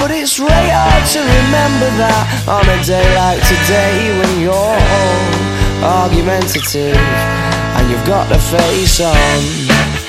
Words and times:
but 0.00 0.10
it's 0.10 0.38
hard 0.40 1.04
to 1.12 1.20
remember 1.20 1.88
that 2.00 2.24
on 2.48 2.64
a 2.64 2.80
day 2.82 3.04
like 3.20 3.40
today 3.44 4.16
when 4.16 4.40
you're 4.40 4.56
all 4.56 6.04
argumentative 6.08 6.96
and 6.96 7.90
you've 7.90 8.06
got 8.06 8.26
the 8.32 8.38
face 8.38 9.00
on. 9.00 9.99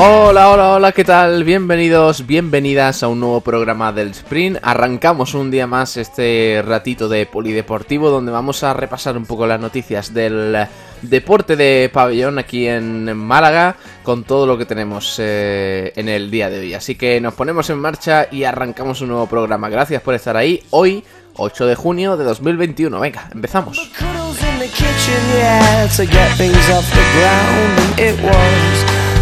Hola, 0.00 0.50
hola, 0.50 0.74
hola, 0.74 0.92
¿qué 0.92 1.02
tal? 1.02 1.42
Bienvenidos, 1.42 2.24
bienvenidas 2.24 3.02
a 3.02 3.08
un 3.08 3.18
nuevo 3.18 3.40
programa 3.40 3.90
del 3.90 4.10
Sprint. 4.10 4.58
Arrancamos 4.62 5.34
un 5.34 5.50
día 5.50 5.66
más 5.66 5.96
este 5.96 6.62
ratito 6.64 7.08
de 7.08 7.26
polideportivo 7.26 8.08
donde 8.08 8.30
vamos 8.30 8.62
a 8.62 8.72
repasar 8.74 9.16
un 9.16 9.26
poco 9.26 9.48
las 9.48 9.58
noticias 9.58 10.14
del 10.14 10.56
deporte 11.02 11.56
de 11.56 11.90
pabellón 11.92 12.38
aquí 12.38 12.68
en 12.68 13.16
Málaga 13.16 13.74
con 14.04 14.22
todo 14.22 14.46
lo 14.46 14.56
que 14.56 14.66
tenemos 14.66 15.16
eh, 15.18 15.92
en 15.96 16.08
el 16.08 16.30
día 16.30 16.48
de 16.48 16.60
hoy. 16.60 16.74
Así 16.74 16.94
que 16.94 17.20
nos 17.20 17.34
ponemos 17.34 17.68
en 17.68 17.80
marcha 17.80 18.28
y 18.30 18.44
arrancamos 18.44 19.00
un 19.00 19.08
nuevo 19.08 19.26
programa. 19.26 19.68
Gracias 19.68 20.00
por 20.00 20.14
estar 20.14 20.36
ahí. 20.36 20.62
Hoy, 20.70 21.02
8 21.34 21.66
de 21.66 21.74
junio 21.74 22.16
de 22.16 22.22
2021. 22.22 23.00
Venga, 23.00 23.28
empezamos. 23.34 23.90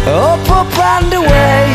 Up, 0.07 0.39
up 0.49 0.71
and 0.79 1.11
away. 1.11 1.67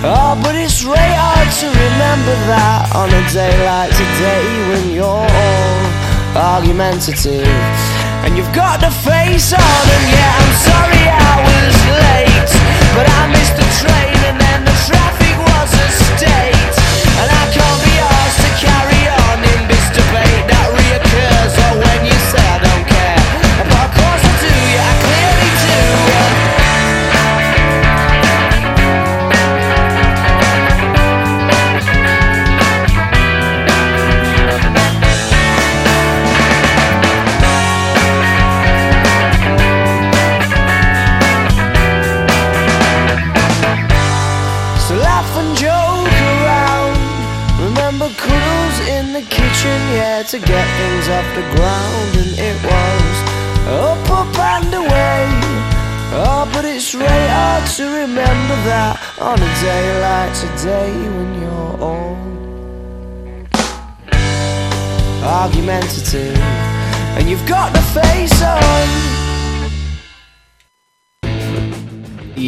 Oh, 0.00 0.32
but 0.42 0.56
it's 0.56 0.80
really 0.80 0.96
hard 0.96 1.44
to 1.60 1.68
remember 1.68 2.32
that 2.48 2.88
on 2.96 3.12
a 3.12 3.20
day 3.28 3.52
like 3.68 3.92
today 3.92 4.48
when 4.72 4.96
you're 4.96 5.04
all 5.04 5.84
argumentative 6.32 7.44
and 8.24 8.32
you've 8.32 8.48
got 8.56 8.80
the 8.80 8.88
face 9.04 9.52
on. 9.52 9.60
And 9.60 10.04
yeah, 10.08 10.40
I'm 10.40 10.54
sorry 10.56 11.04
I 11.04 11.34
was 11.44 11.76
late, 12.00 12.52
but 12.96 13.04
I 13.04 13.28
missed 13.28 13.52
the 13.52 13.68
train 13.76 14.16
and 14.24 14.40
then 14.40 14.64
the 14.64 14.76
traffic 14.88 15.36
was 15.44 15.68
a 15.76 15.88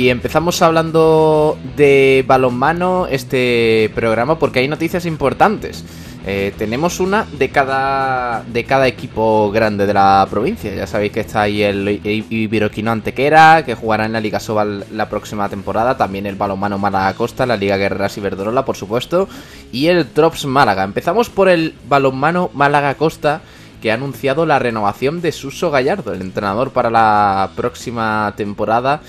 Y 0.02 0.10
empezamos 0.10 0.60
hablando 0.62 1.56
de 1.76 2.24
balonmano 2.26 3.06
este 3.08 3.88
programa 3.94 4.36
porque 4.36 4.58
hay 4.58 4.66
noticias 4.66 5.06
importantes. 5.06 5.84
Eh, 6.26 6.52
tenemos 6.58 6.98
una 6.98 7.24
de 7.38 7.50
cada 7.50 8.42
de 8.42 8.64
cada 8.64 8.88
equipo 8.88 9.52
grande 9.52 9.86
de 9.86 9.94
la 9.94 10.26
provincia. 10.28 10.74
Ya 10.74 10.88
sabéis 10.88 11.12
que 11.12 11.20
está 11.20 11.42
ahí 11.42 11.62
el 11.62 11.88
I- 11.88 12.26
Iberoquino 12.30 12.90
Antequera, 12.90 13.64
que 13.64 13.76
jugará 13.76 14.04
en 14.06 14.14
la 14.14 14.20
Liga 14.20 14.40
Sobal 14.40 14.84
la 14.90 15.08
próxima 15.08 15.48
temporada. 15.48 15.96
También 15.96 16.26
el 16.26 16.34
balonmano 16.34 16.78
Málaga 16.78 17.14
Costa, 17.14 17.46
la 17.46 17.56
Liga 17.56 17.76
Guerreras 17.76 18.18
Iberdrola, 18.18 18.64
por 18.64 18.76
supuesto. 18.76 19.28
Y 19.70 19.86
el 19.86 20.08
Trops 20.08 20.46
Málaga. 20.46 20.82
Empezamos 20.82 21.30
por 21.30 21.48
el 21.48 21.76
balonmano 21.88 22.50
Málaga 22.54 22.96
Costa, 22.96 23.40
que 23.80 23.92
ha 23.92 23.94
anunciado 23.94 24.46
la 24.46 24.58
renovación 24.58 25.22
de 25.22 25.30
Suso 25.30 25.70
Gallardo, 25.70 26.12
el 26.12 26.22
entrenador 26.22 26.72
para 26.72 26.90
la 26.90 27.50
próxima 27.54 28.34
temporada 28.36 29.00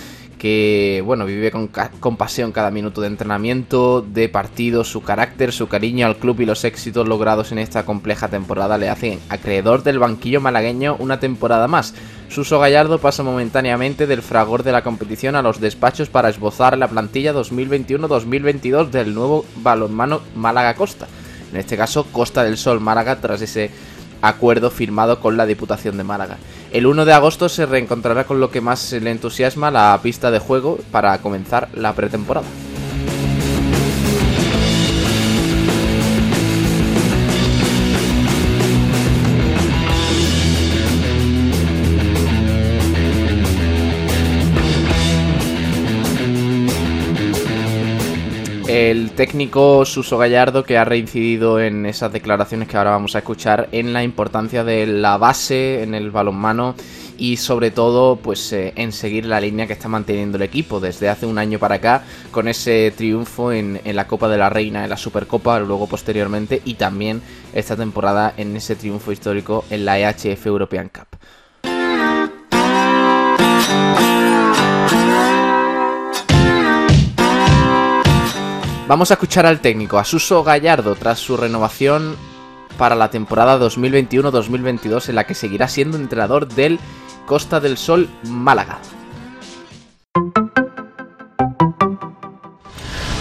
que 0.44 1.02
bueno, 1.06 1.26
vive 1.26 1.52
con, 1.52 1.70
con 2.02 2.18
pasión 2.18 2.52
cada 2.52 2.70
minuto 2.70 3.00
de 3.00 3.08
entrenamiento, 3.08 4.02
de 4.02 4.28
partido, 4.28 4.84
su 4.84 5.02
carácter, 5.02 5.54
su 5.54 5.70
cariño 5.70 6.06
al 6.06 6.18
club 6.18 6.42
y 6.42 6.46
los 6.46 6.66
éxitos 6.66 7.08
logrados 7.08 7.54
en 7.54 7.60
esta 7.60 7.86
compleja 7.86 8.28
temporada 8.28 8.78
le 8.78 8.90
hacen 8.90 9.22
acreedor 9.30 9.84
del 9.84 10.00
banquillo 10.00 10.42
malagueño 10.42 10.98
una 11.00 11.22
temporada 11.22 11.70
más. 11.70 11.94
Suso 12.28 12.60
Gallardo 12.60 13.00
pasa 13.00 13.24
momentáneamente 13.24 14.06
del 14.06 14.22
fragor 14.22 14.64
de 14.64 14.74
la 14.74 14.84
competición 14.84 15.38
a 15.38 15.42
los 15.42 15.62
despachos 15.62 16.10
para 16.10 16.28
esbozar 16.28 16.78
la 16.78 16.90
plantilla 16.90 17.34
2021-2022 17.34 18.90
del 18.90 19.16
nuevo 19.16 19.46
balonmano 19.64 20.20
Málaga 20.36 20.74
Costa. 20.74 21.08
En 21.54 21.60
este 21.60 21.78
caso, 21.78 22.06
Costa 22.12 22.44
del 22.44 22.58
Sol 22.58 22.82
Málaga 22.82 23.22
tras 23.22 23.42
ese 23.42 23.72
acuerdo 24.24 24.72
firmado 24.72 25.20
con 25.20 25.38
la 25.38 25.46
Diputación 25.46 25.98
de 25.98 26.04
Málaga. 26.04 26.38
El 26.72 26.88
1 26.88 27.06
de 27.06 27.14
agosto 27.14 27.50
se 27.50 27.68
reencontrará 27.68 28.24
con 28.24 28.40
lo 28.40 28.50
que 28.50 28.62
más 28.62 28.94
le 28.94 29.12
entusiasma 29.12 29.70
la 29.70 30.00
pista 30.02 30.32
de 30.32 30.40
juego 30.40 30.80
para 30.92 31.18
comenzar 31.20 31.68
la 31.74 31.94
pretemporada. 31.94 32.48
El 48.94 49.10
técnico 49.10 49.86
Suso 49.86 50.20
Gallardo 50.20 50.64
que 50.64 50.78
ha 50.78 50.86
reincidido 50.86 51.60
en 51.60 51.88
esas 51.88 52.14
declaraciones 52.14 52.68
que 52.68 52.78
ahora 52.78 52.92
vamos 52.92 53.16
a 53.16 53.18
escuchar 53.18 53.68
en 53.72 53.92
la 53.92 54.04
importancia 54.04 54.64
de 54.64 54.86
la 54.86 55.18
base 55.18 55.82
en 55.82 55.96
el 55.96 56.12
balonmano 56.12 56.76
y 57.18 57.38
sobre 57.38 57.72
todo 57.72 58.18
pues 58.18 58.54
eh, 58.54 58.72
en 58.76 58.92
seguir 58.92 59.26
la 59.26 59.42
línea 59.42 59.66
que 59.66 59.74
está 59.74 59.88
manteniendo 59.88 60.38
el 60.38 60.44
equipo 60.44 60.80
desde 60.80 61.10
hace 61.10 61.26
un 61.26 61.40
año 61.40 61.58
para 61.58 61.76
acá 61.76 62.04
con 62.30 62.48
ese 62.48 62.94
triunfo 62.96 63.52
en, 63.52 63.82
en 63.84 63.96
la 63.96 64.06
Copa 64.06 64.30
de 64.30 64.38
la 64.38 64.52
Reina, 64.52 64.84
en 64.84 64.92
la 64.92 64.98
Supercopa, 64.98 65.60
luego 65.60 65.88
posteriormente 65.88 66.62
y 66.64 66.76
también 66.76 67.24
esta 67.56 67.76
temporada 67.76 68.36
en 68.38 68.56
ese 68.56 68.76
triunfo 68.76 69.12
histórico 69.12 69.66
en 69.72 69.86
la 69.86 69.98
EHF 69.98 70.46
European 70.46 70.90
Cup. 70.90 71.18
Vamos 78.86 79.12
a 79.12 79.14
escuchar 79.14 79.46
al 79.46 79.62
técnico, 79.62 79.98
a 79.98 80.04
Suso 80.04 80.44
Gallardo, 80.44 80.96
tras 80.96 81.18
su 81.18 81.38
renovación 81.38 82.18
para 82.78 82.96
la 82.96 83.10
temporada 83.10 83.58
2021-2022 83.58 85.08
en 85.08 85.16
la 85.16 85.24
que 85.24 85.36
seguirá 85.36 85.70
siendo 85.70 85.96
entrenador 85.96 86.50
del 86.50 86.80
Costa 87.26 87.62
del 87.62 87.78
Sol 87.78 88.10
Málaga. 88.24 88.80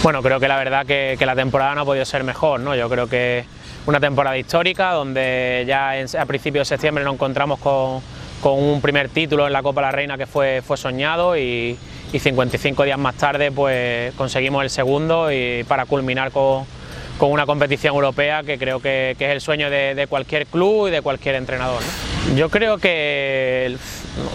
Bueno, 0.03 0.21
creo 0.21 0.41
que 0.41 0.49
la 0.49 0.57
verdad 0.57 0.85
que, 0.85 1.17
la 1.25 1.35
temporada 1.35 1.75
no 1.75 1.81
ha 1.81 1.85
podido 1.85 2.03
ser 2.03 2.25
mejor, 2.25 2.59
¿no? 2.59 2.75
Yo 2.75 2.89
creo 2.89 3.07
que 3.07 3.45
una 3.85 4.01
temporada 4.01 4.37
histórica 4.37 4.91
donde 4.91 5.63
ya 5.65 5.93
a 6.19 6.25
principios 6.25 6.67
de 6.67 6.75
septiembre 6.75 7.05
nos 7.05 7.13
encontramos 7.13 7.59
con, 7.59 8.01
con 8.41 8.61
un 8.61 8.81
primer 8.81 9.07
título 9.07 9.47
en 9.47 9.53
la 9.53 9.63
Copa 9.63 9.81
la 9.81 9.93
Reina 9.93 10.17
que 10.17 10.25
fue, 10.25 10.61
fue 10.61 10.75
soñado 10.75 11.37
y, 11.37 11.77
y 12.13 12.19
55 12.19 12.83
días 12.83 12.97
más 12.97 13.15
tarde 13.15 13.51
pues 13.51 14.13
conseguimos 14.13 14.63
el 14.63 14.69
segundo 14.69 15.31
y 15.31 15.65
para 15.67 15.85
culminar 15.85 16.31
con, 16.31 16.65
con 17.17 17.31
una 17.31 17.45
competición 17.45 17.95
europea 17.95 18.43
que 18.43 18.57
creo 18.57 18.79
que, 18.79 19.15
que 19.17 19.25
es 19.25 19.31
el 19.31 19.41
sueño 19.41 19.69
de, 19.69 20.05
cualquier 20.07 20.45
club 20.45 20.87
y 20.87 20.91
de 20.91 21.01
cualquier 21.01 21.35
entrenador. 21.35 21.81
Yo 22.35 22.49
creo 22.49 22.77
que, 22.77 23.75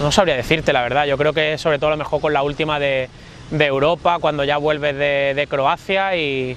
no 0.02 0.12
sabría 0.12 0.36
decirte 0.36 0.72
la 0.72 0.82
verdad, 0.82 1.06
yo 1.06 1.16
creo 1.16 1.32
que 1.32 1.56
sobre 1.56 1.78
todo 1.78 1.90
lo 1.90 1.96
mejor 1.96 2.20
con 2.20 2.32
la 2.32 2.42
última 2.42 2.78
de, 2.78 3.08
de 3.50 3.64
Europa, 3.64 4.19
cuando 4.20 4.44
ya 4.44 4.58
vuelves 4.58 4.94
de, 4.96 5.32
de 5.34 5.46
Croacia 5.46 6.16
y, 6.16 6.56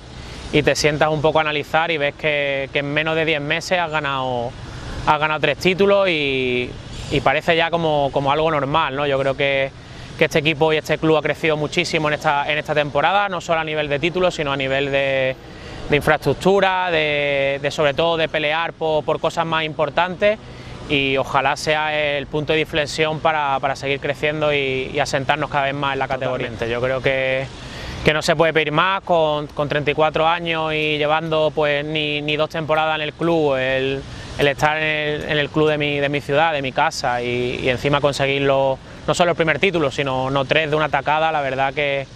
y 0.54 0.64
te 0.64 0.76
sientas 0.76 1.10
un 1.10 1.22
poco 1.22 1.40
a 1.40 1.42
analizar 1.42 1.92
y 1.92 1.98
ves 1.98 2.14
que, 2.16 2.70
en 2.74 2.94
menos 2.94 3.16
de 3.16 3.26
10 3.26 3.42
meses 3.42 3.80
has 3.80 3.90
ganado, 3.90 4.52
has 5.06 5.20
ganado 5.20 5.40
tres 5.40 5.58
títulos 5.58 6.10
y, 6.10 6.70
parece 7.24 7.56
ya 7.56 7.70
como, 7.70 8.10
como, 8.12 8.32
algo 8.32 8.52
normal. 8.52 8.96
¿no? 8.96 9.06
Yo 9.08 9.18
creo 9.20 9.36
que, 9.36 9.72
que, 10.22 10.26
este 10.26 10.38
equipo 10.38 10.72
y 10.72 10.78
este 10.78 11.00
club 11.00 11.18
ha 11.18 11.22
crecido 11.24 11.58
muchísimo 11.58 12.08
en 12.08 12.14
esta, 12.14 12.50
en 12.52 12.60
esta 12.60 12.76
temporada, 12.76 13.28
no 13.28 13.42
solo 13.42 13.60
a 13.60 13.64
nivel 13.64 13.90
de 13.90 13.98
títulos, 13.98 14.36
sino 14.36 14.52
a 14.52 14.56
nivel 14.56 14.92
de, 14.92 15.36
infraestructura, 15.92 16.92
de, 16.92 17.68
sobre 17.72 17.96
todo 17.96 18.18
de 18.18 18.30
pelear 18.30 18.74
por, 18.74 19.04
por, 19.04 19.20
cosas 19.20 19.48
más 19.48 19.64
importantes. 19.64 20.38
Y 20.90 21.18
ojalá 21.18 21.58
sea 21.58 21.98
el 21.98 22.28
punto 22.28 22.54
de 22.54 22.60
inflexión 22.60 23.20
para, 23.20 23.58
para 23.60 23.76
seguir 23.76 24.00
creciendo 24.00 24.54
y, 24.54 25.00
asentarnos 25.00 25.50
cada 25.50 25.66
vez 25.66 25.74
más 25.74 25.94
en 25.94 26.00
la 26.00 26.08
categoría. 26.08 26.52
Yo 26.70 26.80
creo 26.82 27.02
que, 27.02 27.48
que 28.06 28.14
no 28.14 28.22
se 28.22 28.36
puede 28.36 28.54
pedir 28.54 28.72
más. 28.72 29.02
Con, 29.02 29.48
con 29.48 29.70
34 29.70 30.28
años 30.28 30.72
y 30.72 31.00
llevando 31.00 31.52
pues 31.54 31.84
ni, 31.84 32.22
ni, 32.22 32.36
dos 32.36 32.52
temporadas 32.52 32.94
en 32.96 33.02
el 33.02 33.14
club, 33.14 33.56
el, 33.56 34.04
el 34.38 34.48
estar 34.48 34.78
en 34.78 35.36
el, 35.36 35.50
club 35.50 35.70
de 35.70 35.80
mi, 35.80 36.00
de 36.00 36.10
mi 36.10 36.22
ciudad, 36.22 36.54
de 36.54 36.62
mi 36.62 36.72
casa 36.72 37.24
y 37.24 37.68
encima 37.68 38.02
conseguirlo, 38.02 38.78
no 39.08 39.14
solo 39.14 39.32
el 39.32 39.38
primer 39.38 39.60
título, 39.60 39.92
sino 39.92 40.30
no 40.30 40.46
tres 40.46 40.70
de 40.70 40.76
una 40.76 40.90
tacada, 40.90 41.32
la 41.32 41.42
verdad 41.42 41.74
que, 41.74 42.08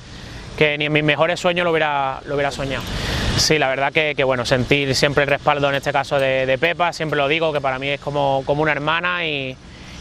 que 0.57 0.77
ni 0.77 0.85
en 0.85 0.93
mis 0.93 1.03
mejores 1.03 1.39
sueños 1.39 1.63
lo 1.63 1.71
hubiera, 1.71 2.21
lo 2.25 2.35
hubiera 2.35 2.51
soñado. 2.51 2.83
Sí, 3.37 3.59
la 3.59 3.67
verdad 3.67 3.91
que, 3.91 4.23
bueno, 4.23 4.45
sentir 4.45 4.95
siempre 4.95 5.23
el 5.23 5.29
respaldo 5.29 5.67
en 5.69 5.75
este 5.75 5.91
caso 5.91 6.17
de, 6.17 6.57
Pepa, 6.59 6.93
siempre 6.93 7.17
lo 7.17 7.27
digo, 7.27 7.51
que 7.51 7.59
para 7.59 7.77
mí 7.79 7.89
es 7.89 7.99
como, 7.99 8.43
como 8.45 8.61
una 8.61 8.71
hermana 8.71 9.25
y, 9.25 9.55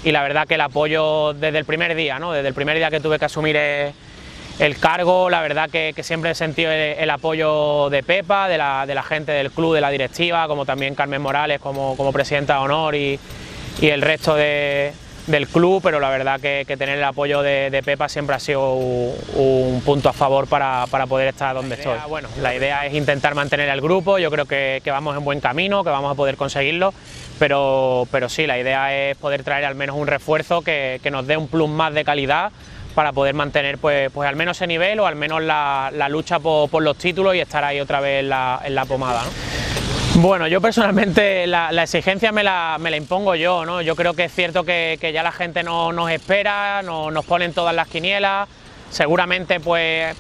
la 0.05 0.23
verdad 0.23 0.47
que 0.47 0.55
el 0.55 0.61
apoyo 0.61 1.33
desde 1.33 1.59
el 1.59 1.65
primer 1.65 1.95
día, 1.95 2.19
¿no? 2.19 2.33
desde 2.33 2.49
el 2.49 2.55
primer 2.55 2.77
día 2.77 2.91
que 2.91 3.01
tuve 3.01 3.19
que 3.19 3.25
asumir 3.25 3.57
el, 3.57 4.79
cargo, 4.79 5.31
la 5.31 5.41
verdad 5.41 5.69
que, 5.69 5.95
siempre 6.03 6.31
he 6.31 6.35
sentido 6.35 6.71
el, 6.71 7.11
apoyo 7.11 7.91
de 7.91 8.03
Pepa, 8.03 8.49
de 8.49 8.59
la, 8.59 8.87
de 8.87 8.95
la, 8.95 9.03
gente 9.03 9.33
del 9.33 9.51
club, 9.51 9.75
de 9.75 9.81
la 9.81 9.91
directiva, 9.91 10.47
como 10.47 10.65
también 10.65 10.95
Carmen 10.95 11.21
Morales 11.21 11.61
como, 11.61 11.97
como 11.97 12.13
presidenta 12.13 12.55
de 12.55 12.61
honor 12.61 12.95
y, 12.95 13.19
y 13.81 13.89
el 13.89 14.01
resto 14.01 14.37
de, 14.37 14.93
del 15.27 15.49
club, 15.49 15.81
pero 15.83 16.01
la 16.01 16.11
verdad 16.11 16.41
que, 16.41 16.65
tener 16.67 16.99
el 16.99 17.05
apoyo 17.05 17.43
de, 17.43 17.83
Pepa 17.85 18.09
siempre 18.09 18.37
ha 18.37 18.41
sido 18.41 18.75
un, 18.75 19.83
punto 19.85 20.09
a 20.09 20.13
favor 20.13 20.47
para, 20.47 20.87
poder 21.09 21.29
estar 21.29 21.55
donde 21.55 21.77
estoy. 21.77 21.99
Bueno, 22.09 22.29
la 22.41 22.55
idea 22.55 22.87
es 22.87 22.95
intentar 22.95 23.35
mantener 23.35 23.69
el 23.69 23.81
grupo, 23.81 24.19
yo 24.19 24.31
creo 24.31 24.47
que, 24.47 24.83
vamos 24.87 25.17
en 25.17 25.25
buen 25.25 25.41
camino, 25.41 25.85
que 25.85 25.91
vamos 25.91 26.13
a 26.13 26.15
poder 26.15 26.37
conseguirlo, 26.37 26.93
pero, 27.39 28.07
pero 28.11 28.29
sí, 28.29 28.47
la 28.47 28.59
idea 28.59 28.95
es 28.95 29.17
poder 29.17 29.43
traer 29.43 29.65
al 29.65 29.75
menos 29.75 29.97
un 29.97 30.07
refuerzo 30.07 30.63
que, 30.63 31.01
nos 31.11 31.27
dé 31.27 31.37
un 31.37 31.49
plus 31.49 31.69
más 31.69 31.95
de 31.95 32.05
calidad 32.05 32.51
para 32.95 33.13
poder 33.13 33.35
mantener 33.35 33.79
pues, 33.79 34.11
pues 34.13 34.29
al 34.29 34.37
menos 34.37 34.57
ese 34.57 34.67
nivel 34.67 35.01
o 35.01 35.07
al 35.07 35.17
menos 35.17 35.43
la, 35.43 35.91
lucha 36.09 36.39
por, 36.39 36.83
los 36.83 36.97
títulos 36.97 37.35
y 37.35 37.41
estar 37.41 37.65
ahí 37.65 37.81
otra 37.81 38.01
vez 38.01 38.21
en 38.21 38.29
la, 38.29 38.61
en 38.65 38.75
la 38.75 38.85
pomada. 38.85 39.23
Bueno, 40.17 40.47
yo 40.47 40.61
personalmente 40.61 41.45
la, 41.49 41.71
exigencia 41.83 42.31
me 42.31 42.45
la, 42.45 42.79
impongo 42.97 43.35
yo, 43.35 43.65
¿no? 43.65 43.83
Yo 43.83 43.97
creo 43.97 44.15
que 44.15 44.25
es 44.25 44.33
cierto 44.33 44.63
que, 44.65 45.11
ya 45.13 45.25
la 45.25 45.33
gente 45.33 45.65
no, 45.65 45.93
nos 45.93 46.09
espera, 46.11 46.83
no, 46.83 47.11
nos 47.11 47.25
ponen 47.25 47.53
todas 47.53 47.75
las 47.75 47.89
quinielas, 47.89 48.49
seguramente 48.91 49.59
pues 49.59 50.15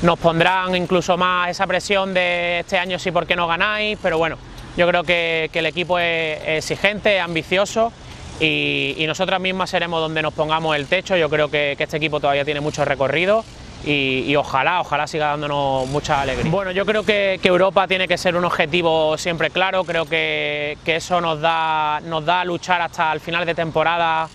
nos 0.00 0.18
pondrán 0.18 0.74
incluso 0.76 1.18
más 1.18 1.50
esa 1.50 1.66
presión 1.66 2.14
de 2.14 2.60
este 2.60 2.78
año 2.78 2.98
sí 2.98 3.10
porque 3.10 3.36
no 3.36 3.46
ganáis, 3.46 3.98
pero 4.02 4.16
bueno, 4.16 4.38
yo 4.78 4.88
creo 4.88 5.04
que, 5.04 5.50
el 5.52 5.66
equipo 5.66 5.98
es 5.98 6.40
exigente, 6.46 7.20
ambicioso 7.20 7.92
y, 8.40 9.04
nosotras 9.06 9.40
mismas 9.40 9.68
seremos 9.68 10.00
donde 10.00 10.22
nos 10.22 10.32
pongamos 10.32 10.74
el 10.74 10.86
techo, 10.86 11.18
yo 11.18 11.28
creo 11.28 11.50
que 11.50 11.76
este 11.78 11.98
equipo 11.98 12.18
todavía 12.18 12.46
tiene 12.46 12.60
mucho 12.60 12.82
recorrido 12.82 13.44
y, 13.84 14.34
ojalá, 14.36 14.80
ojalá 14.80 15.06
siga 15.06 15.28
dándonos 15.28 15.86
mucha 15.88 16.20
alegría. 16.20 16.50
Bueno, 16.50 16.72
yo 16.72 16.84
creo 16.84 17.04
que, 17.04 17.40
Europa 17.42 17.86
tiene 17.86 18.06
que 18.06 18.18
ser 18.18 18.36
un 18.36 18.44
objetivo 18.44 19.16
siempre 19.16 19.50
claro, 19.50 19.84
creo 19.84 20.04
que, 20.04 20.76
eso 20.84 21.20
nos 21.20 21.40
da, 21.40 22.00
nos 22.04 22.24
da 22.24 22.40
a 22.40 22.44
luchar 22.44 22.82
hasta 22.82 23.12
el 23.12 23.20
final 23.20 23.46
de 23.46 23.54
temporada 23.54 24.28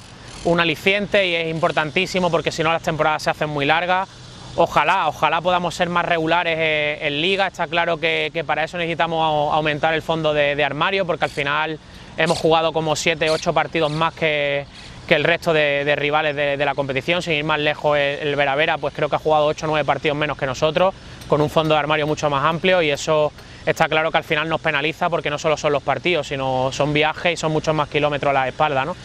un 0.45 0.59
aliciente 0.59 1.25
y 1.25 1.35
es 1.35 1.47
importantísimo 1.47 2.29
porque 2.29 2.51
si 2.51 2.63
no 2.63 2.71
las 2.71 2.81
temporadas 2.81 3.23
se 3.23 3.29
hacen 3.29 3.49
muy 3.49 3.65
largas. 3.65 4.09
Ojalá, 4.55 5.07
ojalá 5.07 5.41
podamos 5.41 5.73
ser 5.73 5.89
más 5.89 6.05
regulares 6.05 6.55
eh, 6.59 6.99
en 7.01 7.21
liga, 7.21 7.47
está 7.47 7.65
claro 7.65 7.97
que, 7.97 8.43
para 8.45 8.63
eso 8.63 8.77
necesitamos 8.77 9.51
aumentar 9.53 9.95
el 9.95 10.03
fondo 10.03 10.31
de, 10.31 10.63
armario 10.63 11.07
porque 11.07 11.25
al 11.25 11.31
final 11.31 11.79
hemos 12.17 12.37
jugado 12.37 12.71
como 12.71 12.95
7, 12.95 13.31
8 13.31 13.53
partidos 13.53 13.91
más 13.91 14.13
que, 14.13 14.67
que 15.13 15.17
el 15.17 15.25
resto 15.25 15.53
de, 15.53 15.95
rivales 15.95 16.35
de, 16.35 16.65
la 16.65 16.73
competición, 16.73 17.21
sin 17.21 17.33
ir 17.33 17.43
más 17.43 17.59
lejos 17.59 17.95
el, 17.95 18.35
Veravera, 18.35 18.79
pues 18.79 18.95
creo 18.95 19.09
que 19.09 19.15
ha 19.15 19.19
jugado 19.19 19.45
8 19.45 19.67
o 19.67 19.69
9 19.69 19.85
partidos 19.85 20.17
menos 20.17 20.35
que 20.35 20.47
nosotros, 20.47 20.91
con 21.27 21.39
un 21.39 21.51
fondo 21.51 21.75
de 21.75 21.79
armario 21.79 22.07
mucho 22.07 22.31
más 22.31 22.43
amplio 22.43 22.81
y 22.81 22.89
eso 22.89 23.31
está 23.63 23.87
claro 23.87 24.09
que 24.09 24.17
al 24.17 24.23
final 24.23 24.49
nos 24.49 24.59
penaliza 24.59 25.11
porque 25.11 25.29
no 25.29 25.37
solo 25.37 25.55
son 25.55 25.71
los 25.71 25.83
partidos, 25.83 26.29
sino 26.29 26.71
son 26.71 26.93
viajes 26.93 27.33
y 27.33 27.37
son 27.37 27.51
muchos 27.51 27.75
más 27.75 27.89
kilómetros 27.89 28.31
a 28.31 28.33
la 28.33 28.47
espalda. 28.47 28.85
¿no? 28.85 28.95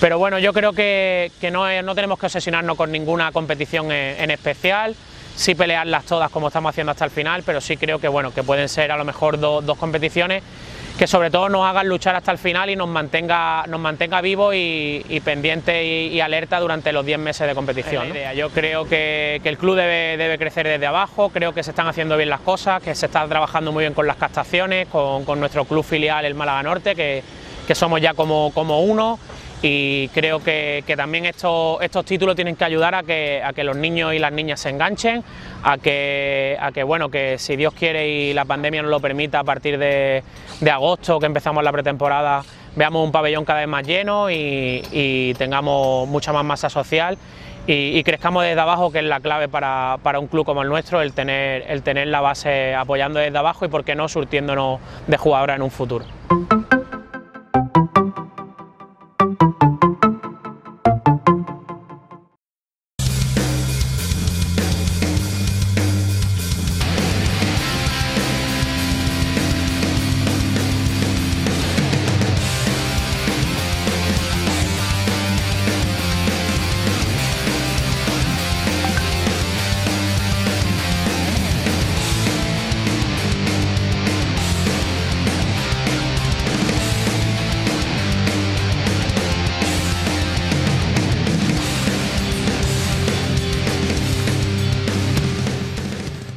Pero 0.00 0.18
bueno, 0.18 0.40
yo 0.40 0.52
creo 0.52 0.72
que, 0.72 1.30
no, 1.52 1.82
no, 1.82 1.94
tenemos 1.94 2.18
que 2.18 2.26
obsesionarnos 2.26 2.76
con 2.76 2.90
ninguna 2.90 3.30
competición 3.30 3.92
en, 3.92 4.32
especial, 4.32 4.96
sí 5.36 5.54
pelearlas 5.54 6.06
todas 6.06 6.28
como 6.32 6.48
estamos 6.48 6.70
haciendo 6.70 6.90
hasta 6.90 7.04
el 7.04 7.12
final, 7.12 7.44
pero 7.46 7.60
sí 7.60 7.76
creo 7.76 8.00
que, 8.00 8.08
bueno, 8.08 8.34
que 8.34 8.42
pueden 8.42 8.68
ser 8.68 8.90
a 8.90 8.96
lo 8.96 9.04
mejor 9.04 9.38
dos 9.38 9.78
competiciones 9.78 10.42
que 10.98 11.06
sobre 11.06 11.30
todo 11.30 11.48
nos 11.48 11.66
hagan 11.66 11.88
luchar 11.88 12.14
hasta 12.14 12.32
el 12.32 12.38
final 12.38 12.70
y 12.70 12.76
nos 12.76 12.88
mantenga, 12.88 13.64
nos 13.66 13.80
mantenga 13.80 14.20
vivos 14.20 14.54
y, 14.54 15.04
y 15.08 15.20
pendiente 15.20 15.84
y, 15.84 16.20
alerta 16.20 16.60
durante 16.60 16.92
los 16.92 17.04
10 17.04 17.18
meses 17.18 17.46
de 17.46 17.54
competición. 17.54 18.08
Yo 18.36 18.50
creo 18.50 18.84
que, 18.84 19.40
el 19.42 19.58
club 19.58 19.76
debe, 19.76 20.16
debe, 20.16 20.38
crecer 20.38 20.66
desde 20.66 20.86
abajo, 20.86 21.30
creo 21.30 21.52
que 21.52 21.62
se 21.62 21.70
están 21.70 21.88
haciendo 21.88 22.16
bien 22.16 22.30
las 22.30 22.40
cosas, 22.40 22.82
que 22.82 22.94
se 22.94 23.06
está 23.06 23.26
trabajando 23.26 23.72
muy 23.72 23.82
bien 23.82 23.94
con 23.94 24.06
las 24.06 24.16
captaciones, 24.16 24.88
con, 24.88 25.40
nuestro 25.40 25.64
club 25.64 25.84
filial, 25.84 26.24
el 26.24 26.34
Málaga 26.34 26.62
Norte, 26.62 26.94
que, 26.94 27.22
que 27.66 27.74
somos 27.74 28.00
ya 28.00 28.14
como, 28.14 28.52
como 28.54 28.82
uno 28.82 29.18
y 29.64 30.08
creo 30.08 30.42
que, 30.42 30.82
también 30.96 31.24
estos, 31.24 31.80
estos 31.80 32.04
títulos 32.04 32.34
tienen 32.34 32.56
que 32.56 32.64
ayudar 32.64 32.96
a 32.96 33.04
que, 33.04 33.40
a 33.44 33.52
que 33.52 33.62
los 33.62 33.76
niños 33.76 34.12
y 34.12 34.18
las 34.18 34.32
niñas 34.32 34.58
se 34.58 34.70
enganchen, 34.70 35.22
a 35.62 35.78
que, 35.78 36.56
a 36.60 36.72
que, 36.72 36.82
bueno, 36.82 37.10
que 37.10 37.38
si 37.38 37.54
Dios 37.54 37.72
quiere 37.72 38.08
y 38.08 38.34
la 38.34 38.44
pandemia 38.44 38.82
nos 38.82 38.90
lo 38.90 38.98
permita, 38.98 39.38
a 39.38 39.44
partir 39.44 39.78
de, 39.78 40.24
agosto, 40.68 41.20
que 41.20 41.26
empezamos 41.26 41.62
la 41.62 41.70
pretemporada, 41.70 42.42
veamos 42.74 43.04
un 43.04 43.12
pabellón 43.12 43.44
cada 43.44 43.60
vez 43.60 43.68
más 43.68 43.86
lleno 43.86 44.30
y, 44.30 45.32
tengamos 45.38 46.08
mucha 46.08 46.32
más 46.32 46.44
masa 46.44 46.68
social 46.68 47.16
y, 47.64 48.02
crezcamos 48.02 48.42
desde 48.42 48.60
abajo, 48.60 48.90
que 48.90 48.98
es 48.98 49.04
la 49.04 49.20
clave 49.20 49.48
para, 49.48 49.98
para, 50.02 50.18
un 50.18 50.26
club 50.26 50.44
como 50.44 50.62
el 50.62 50.68
nuestro, 50.68 51.00
el 51.00 51.12
tener, 51.12 51.64
el 51.68 51.84
tener 51.84 52.08
la 52.08 52.20
base 52.20 52.74
apoyando 52.74 53.20
desde 53.20 53.38
abajo 53.38 53.64
y, 53.64 53.68
por 53.68 53.84
qué 53.84 53.94
no, 53.94 54.08
surtiéndonos 54.08 54.80
de 55.06 55.16
jugadores 55.16 55.54
en 55.54 55.62
un 55.62 55.70
futuro. 55.70 56.04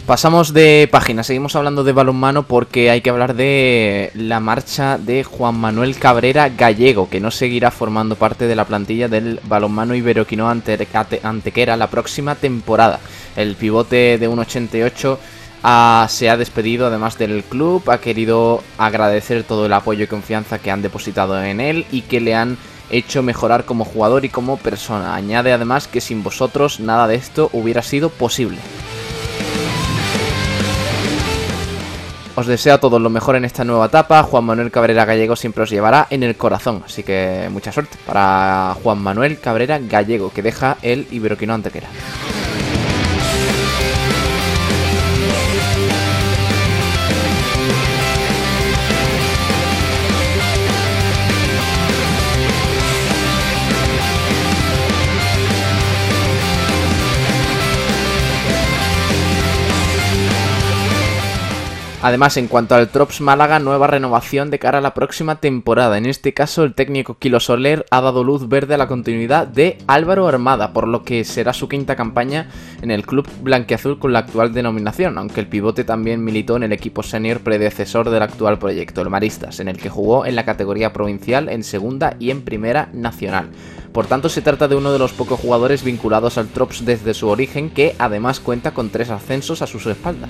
Pasamos 0.06 0.54
de 0.54 0.88
página, 0.92 1.24
seguimos 1.24 1.56
hablando 1.56 1.84
de 1.84 1.92
balonmano 1.92 2.44
porque 2.44 2.92
hay 2.92 3.02
que 3.02 3.10
hablar 3.10 3.34
de 3.34 4.12
la 4.14 4.40
marcha 4.40 5.00
de 5.00 5.24
Juan 5.24 5.56
Manuel 5.56 5.98
Cabrera 5.98 6.50
Gallego, 6.50 7.10
que 7.10 7.20
no 7.20 7.32
seguirá 7.32 7.72
formando 7.72 8.16
parte 8.16 8.46
de 8.46 8.56
la 8.56 8.66
plantilla 8.66 9.08
del 9.08 9.40
balonmano 9.46 9.96
iberoquino 9.96 10.48
ante, 10.48 10.88
Antequera 11.24 11.76
la 11.76 11.88
próxima 11.90 12.36
temporada. 12.36 13.00
El 13.36 13.56
pivote 13.56 14.20
de 14.20 14.30
1.88 14.30 16.08
se 16.08 16.30
ha 16.30 16.38
despedido 16.38 16.86
además 16.86 17.18
del 17.18 17.44
club, 17.44 17.90
ha 17.90 17.98
querido 17.98 18.62
agradecer 18.78 19.44
todo 19.44 19.66
el 19.66 19.74
apoyo 19.74 20.04
y 20.04 20.08
confianza 20.08 20.60
que 20.60 20.70
han 20.70 20.84
depositado 20.84 21.44
en 21.44 21.60
él 21.60 21.88
y 21.92 22.02
que 22.02 22.22
le 22.22 22.36
han 22.36 22.60
hecho 22.92 23.24
mejorar 23.24 23.66
como 23.66 23.86
jugador 23.86 24.24
y 24.24 24.30
como 24.30 24.58
persona. 24.58 25.16
Añade 25.16 25.52
además 25.52 25.88
que 25.88 26.00
sin 26.00 26.22
vosotros 26.22 26.80
nada 26.80 27.08
de 27.08 27.16
esto 27.16 27.50
hubiera 27.54 27.82
sido 27.82 28.10
posible. 28.10 28.60
Os 32.38 32.48
deseo 32.48 32.74
a 32.76 32.80
todos 32.80 33.02
lo 33.02 33.10
mejor 33.10 33.38
en 33.38 33.46
esta 33.46 33.64
nueva 33.64 33.86
etapa. 33.86 34.22
Juan 34.24 34.44
Manuel 34.44 34.70
Cabrera 34.70 35.06
Gallego 35.06 35.38
siempre 35.38 35.64
os 35.64 35.70
llevará 35.70 36.08
en 36.10 36.22
el 36.22 36.36
corazón. 36.36 36.84
Así 36.86 37.02
que 37.02 37.48
mucha 37.50 37.72
suerte 37.72 37.98
para 38.06 38.76
Juan 38.84 38.98
Manuel 38.98 39.40
Cabrera 39.40 39.80
Gallego, 39.80 40.32
que 40.32 40.42
deja 40.42 40.76
el 40.82 41.08
Iberoquino 41.12 41.54
Antequera. 41.54 41.88
Además, 62.06 62.38
en 62.38 62.48
cuanto 62.48 62.76
al 62.76 62.90
Trops 62.90 63.20
Málaga, 63.20 63.58
nueva 63.58 63.88
renovación 63.88 64.52
de 64.52 64.60
cara 64.60 64.78
a 64.78 64.82
la 64.82 64.94
próxima 64.94 65.38
temporada. 65.38 65.98
En 65.98 66.06
este 66.06 66.36
caso, 66.36 66.64
el 66.64 66.76
técnico 66.76 67.18
Kilo 67.18 67.40
Soler 67.40 67.84
ha 67.90 68.00
dado 68.00 68.24
luz 68.24 68.48
verde 68.48 68.76
a 68.76 68.78
la 68.78 68.88
continuidad 68.88 69.48
de 69.48 69.80
Álvaro 69.88 70.28
Armada, 70.28 70.72
por 70.72 70.88
lo 70.88 71.02
que 71.02 71.24
será 71.24 71.52
su 71.52 71.68
quinta 71.68 71.96
campaña 71.96 72.52
en 72.84 72.92
el 72.92 73.08
club 73.08 73.28
blanquiazul 73.42 73.98
con 73.98 74.14
la 74.14 74.20
actual 74.20 74.54
denominación, 74.54 75.18
aunque 75.18 75.40
el 75.40 75.48
pivote 75.48 75.84
también 75.84 76.24
militó 76.24 76.58
en 76.58 76.62
el 76.62 76.74
equipo 76.74 77.02
senior 77.02 77.40
predecesor 77.40 78.12
del 78.12 78.22
actual 78.22 78.60
proyecto, 78.60 79.02
el 79.02 79.10
Maristas, 79.10 79.60
en 79.60 79.68
el 79.68 79.78
que 79.78 79.90
jugó 79.90 80.28
en 80.28 80.36
la 80.36 80.46
categoría 80.46 80.94
provincial, 80.94 81.50
en 81.50 81.64
segunda 81.64 82.18
y 82.20 82.30
en 82.30 82.44
primera 82.44 82.88
nacional. 82.94 83.50
Por 83.94 84.06
tanto, 84.06 84.30
se 84.30 84.44
trata 84.44 84.68
de 84.68 84.76
uno 84.76 84.94
de 84.94 85.00
los 85.00 85.14
pocos 85.14 85.40
jugadores 85.40 85.84
vinculados 85.84 86.38
al 86.38 86.50
Trops 86.50 86.86
desde 86.86 87.16
su 87.16 87.30
origen, 87.30 87.72
que 87.72 87.96
además 87.98 88.40
cuenta 88.40 88.76
con 88.76 88.92
tres 88.92 89.10
ascensos 89.10 89.64
a 89.64 89.68
sus 89.68 89.88
espaldas. 89.88 90.30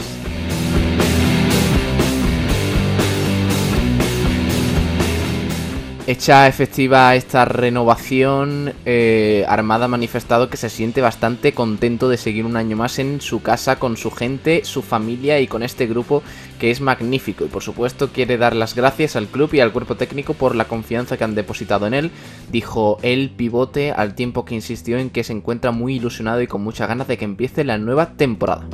Hecha 6.07 6.47
efectiva 6.47 7.15
esta 7.15 7.45
renovación, 7.45 8.74
eh, 8.85 9.43
Armada 9.47 9.85
ha 9.85 9.88
manifestado 9.88 10.51
que 10.51 10.57
se 10.57 10.69
siente 10.69 11.01
bastante 11.01 11.53
contento 11.53 12.09
de 12.09 12.17
seguir 12.17 12.45
un 12.45 12.57
año 12.57 12.77
más 12.77 13.00
en 13.00 13.21
su 13.21 13.41
casa 13.41 13.79
con 13.79 13.97
su 13.97 14.12
gente, 14.12 14.63
su 14.65 14.83
familia 14.83 15.39
y 15.39 15.47
con 15.47 15.63
este 15.63 15.88
grupo 15.88 16.21
que 16.59 16.69
es 16.69 16.79
magnífico. 16.79 17.43
Y 17.45 17.47
por 17.47 17.63
supuesto 17.63 18.09
quiere 18.09 18.38
dar 18.38 18.55
las 18.55 18.75
gracias 18.75 19.15
al 19.15 19.25
club 19.25 19.55
y 19.55 19.62
al 19.62 19.71
cuerpo 19.71 19.95
técnico 19.95 20.35
por 20.35 20.55
la 20.55 20.65
confianza 20.65 21.17
que 21.17 21.24
han 21.24 21.33
depositado 21.33 21.88
en 21.88 21.95
él, 21.95 22.12
dijo 22.51 23.00
el 23.01 23.31
pivote 23.31 23.91
al 23.91 24.13
tiempo 24.13 24.45
que 24.45 24.53
insistió 24.53 25.00
en 25.00 25.09
que 25.09 25.24
se 25.24 25.33
encuentra 25.33 25.71
muy 25.71 25.95
ilusionado 25.95 26.39
y 26.39 26.45
con 26.45 26.62
muchas 26.62 26.88
ganas 26.88 27.07
de 27.07 27.17
que 27.17 27.25
empiece 27.25 27.63
la 27.63 27.79
nueva 27.79 28.12
temporada. 28.12 28.67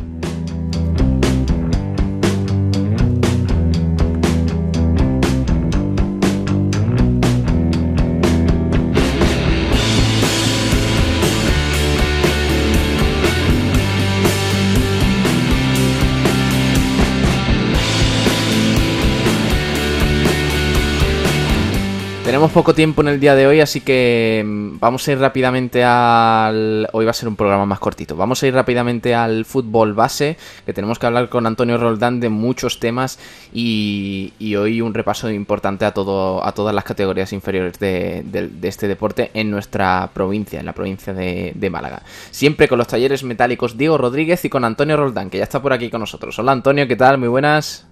Tenemos 22.32 22.54
poco 22.54 22.74
tiempo 22.74 23.02
en 23.02 23.10
el 23.10 23.20
día 23.20 23.36
de 23.36 23.46
hoy, 23.46 23.60
así 23.60 23.82
que 23.82 24.42
mm, 24.46 24.80
vamos 24.80 25.06
a 25.06 25.12
ir 25.12 25.20
rápidamente 25.20 25.84
al... 25.84 26.88
Hoy 26.94 27.04
va 27.04 27.12
a 27.12 27.14
ser 27.14 27.28
un 27.28 27.36
programa 27.36 27.66
más 27.66 27.80
cortito. 27.80 28.16
Vamos 28.16 28.42
a 28.42 28.48
ir 28.48 28.54
rápidamente 28.54 29.14
al 29.14 29.44
fútbol 29.44 29.94
base, 29.94 30.38
que 30.66 30.72
tenemos 30.72 30.98
que 30.98 31.08
hablar 31.08 31.28
con 31.28 31.46
Antonio 31.46 31.78
Roldán 31.78 32.22
de 32.22 32.30
muchos 32.30 32.80
temas 32.80 33.20
y, 33.52 34.32
hoy 34.56 34.80
un 34.80 34.94
repaso 34.94 35.30
importante 35.30 35.84
a, 35.84 35.94
todo, 35.94 36.42
a 36.46 36.54
todas 36.54 36.74
las 36.74 36.86
categorías 36.86 37.34
inferiores 37.34 37.78
de, 37.80 38.24
este 38.62 38.88
deporte 38.88 39.32
en 39.34 39.52
nuestra 39.52 40.10
provincia, 40.14 40.62
en 40.62 40.68
la 40.68 40.74
provincia 40.74 41.14
de, 41.14 41.52
de, 41.54 41.70
Málaga. 41.70 42.02
Siempre 42.32 42.70
con 42.70 42.78
los 42.78 42.88
talleres 42.88 43.26
metálicos 43.26 43.78
Diego 43.78 43.98
Rodríguez 43.98 44.46
y 44.46 44.50
con 44.50 44.64
Antonio 44.64 44.96
Roldán, 44.96 45.30
que 45.30 45.40
ya 45.40 45.44
está 45.44 45.62
por 45.62 45.74
aquí 45.74 45.90
con 45.90 46.00
nosotros. 46.00 46.40
Hola 46.40 46.54
Antonio, 46.54 46.88
¿qué 46.88 46.96
tal? 46.96 47.18
Muy 47.18 47.28
buenas. 47.28 47.86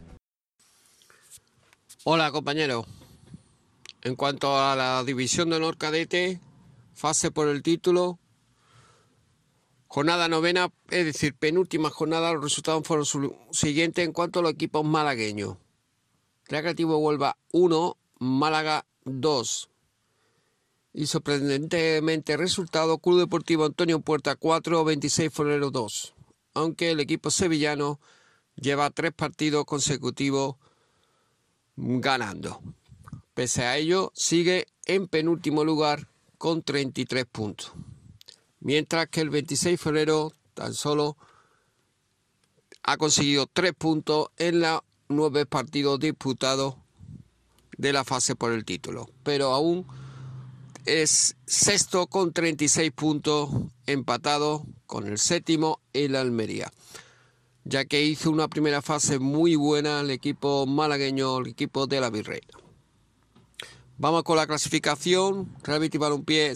Hola 2.06 2.32
compañero. 2.32 2.86
En 4.02 4.16
cuanto 4.16 4.58
a 4.58 4.76
la 4.76 5.04
división 5.04 5.50
de 5.50 5.58
honor 5.58 5.78
cadete, 5.78 6.40
fase 6.94 7.32
por 7.32 7.50
el 7.50 7.62
título, 7.62 8.18
jornada 9.88 10.30
novena, 10.30 10.72
es 10.90 11.06
decir, 11.06 11.36
penúltima 11.36 11.90
jornada, 11.90 12.32
los 12.32 12.44
resultados 12.44 12.88
fueron 12.88 13.06
los 13.14 13.58
siguientes 13.58 14.06
en 14.06 14.14
cuanto 14.14 14.40
a 14.40 14.44
los 14.44 14.54
equipos 14.54 14.86
malagueños. 14.86 15.58
Recreativo 16.46 16.98
Huelva 16.98 17.38
1, 17.52 17.98
Málaga 18.20 18.86
2. 19.04 19.70
Y 20.94 21.06
sorprendentemente 21.08 22.38
resultado, 22.38 23.00
Club 23.00 23.20
Deportivo 23.20 23.66
Antonio 23.66 24.00
Puerta 24.00 24.36
4, 24.36 24.84
26 24.86 25.34
febrero 25.34 25.72
2. 25.72 26.16
Aunque 26.54 26.92
el 26.92 27.00
equipo 27.02 27.32
sevillano 27.32 28.00
lleva 28.56 28.90
tres 28.90 29.12
partidos 29.14 29.66
consecutivos 29.66 30.56
ganando. 31.76 32.62
Pese 33.40 33.64
a 33.64 33.78
ello, 33.78 34.12
sigue 34.14 34.68
en 34.86 35.08
penúltimo 35.08 35.64
lugar 35.64 36.10
con 36.38 36.62
33 36.62 37.24
puntos. 37.24 37.72
Mientras 38.60 39.08
que 39.08 39.22
el 39.22 39.30
26 39.30 39.76
de 39.76 39.78
febrero 39.78 40.34
tan 40.54 40.74
solo 40.74 41.16
ha 42.84 42.98
conseguido 42.98 43.48
3 43.48 43.72
puntos 43.78 44.28
en 44.36 44.60
los 44.60 44.82
9 45.08 45.46
partidos 45.46 46.02
disputados 46.02 46.76
de 47.78 47.94
la 47.94 48.04
fase 48.04 48.36
por 48.36 48.52
el 48.52 48.66
título. 48.66 49.10
Pero 49.24 49.54
aún 49.54 49.88
es 50.84 51.38
sexto 51.46 52.08
con 52.08 52.34
36 52.34 52.92
puntos 52.92 53.52
empatado 53.86 54.66
con 54.86 55.08
el 55.08 55.18
séptimo 55.18 55.80
el 55.94 56.18
Almería 56.18 56.74
ya 57.64 57.86
que 57.86 58.04
hizo 58.04 58.32
una 58.32 58.50
primera 58.50 58.82
fase 58.82 59.18
muy 59.18 59.56
buena 59.56 60.02
el 60.02 60.12
equipo 60.12 60.66
malagueño, 60.66 61.38
el 61.38 61.48
equipo 61.48 61.88
de 61.88 62.02
la 62.02 62.10
Virreina. 62.10 62.69
Vamos 64.02 64.24
con 64.24 64.38
la 64.38 64.48
clasificación. 64.48 65.54
Real 65.62 65.82
Betis 65.82 66.00
Balompié 66.00 66.54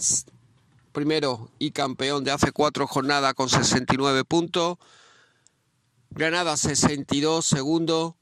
primero 0.92 1.50
y 1.58 1.72
campeón 1.72 2.24
de 2.24 2.30
hace 2.30 2.52
cuatro 2.52 2.86
jornadas 2.86 3.34
con 3.34 3.50
69 3.50 4.24
puntos. 4.24 4.78
Granada 6.08 6.56
62, 6.56 7.44
segundo. 7.44 8.16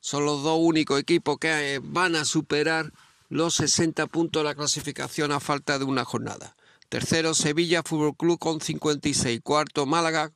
Son 0.00 0.24
los 0.24 0.42
dos 0.42 0.56
únicos 0.62 0.98
equipos 0.98 1.36
que 1.38 1.74
eh, 1.74 1.80
van 1.82 2.16
a 2.16 2.24
superar 2.24 2.90
los 3.28 3.52
60 3.56 4.06
puntos 4.06 4.40
de 4.40 4.44
la 4.44 4.54
clasificación 4.54 5.30
a 5.30 5.40
falta 5.40 5.78
de 5.78 5.84
una 5.84 6.06
jornada. 6.06 6.56
Tercero, 6.88 7.34
Sevilla 7.34 7.82
Fútbol 7.82 8.16
Club 8.16 8.38
con 8.38 8.62
56. 8.62 9.42
Cuarto, 9.42 9.84
Málaga 9.84 10.32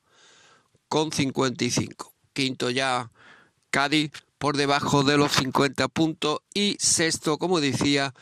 con 0.88 1.12
55. 1.12 2.12
Quinto 2.34 2.68
ya, 2.68 3.10
Cádiz 3.70 4.10
por 4.42 4.56
debajo 4.56 5.04
de 5.04 5.16
los 5.16 5.30
50 5.34 5.86
puntos 5.86 6.40
y 6.52 6.76
sexto, 6.80 7.38
como 7.38 7.60
decía, 7.60 8.12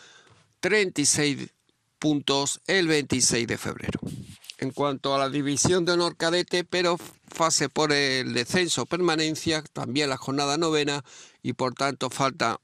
36 0.61 1.49
puntos 1.99 2.61
el 2.67 2.89
26 2.89 3.47
de 3.47 3.57
febrero. 3.57 4.01
En 4.59 4.71
cuanto 4.71 5.15
a 5.15 5.19
la 5.19 5.31
división 5.31 5.87
de 5.87 5.93
honor 5.93 6.19
cadete, 6.19 6.63
pero 6.63 6.99
fase 7.27 7.71
por 7.71 7.91
el 7.95 8.35
descenso 8.35 8.85
permanencia, 8.85 9.65
también 9.73 10.11
la 10.11 10.19
jornada 10.19 10.59
novena 10.59 11.03
y 11.43 11.55
por 11.55 11.73
tanto 11.73 12.11
falta 12.11 12.61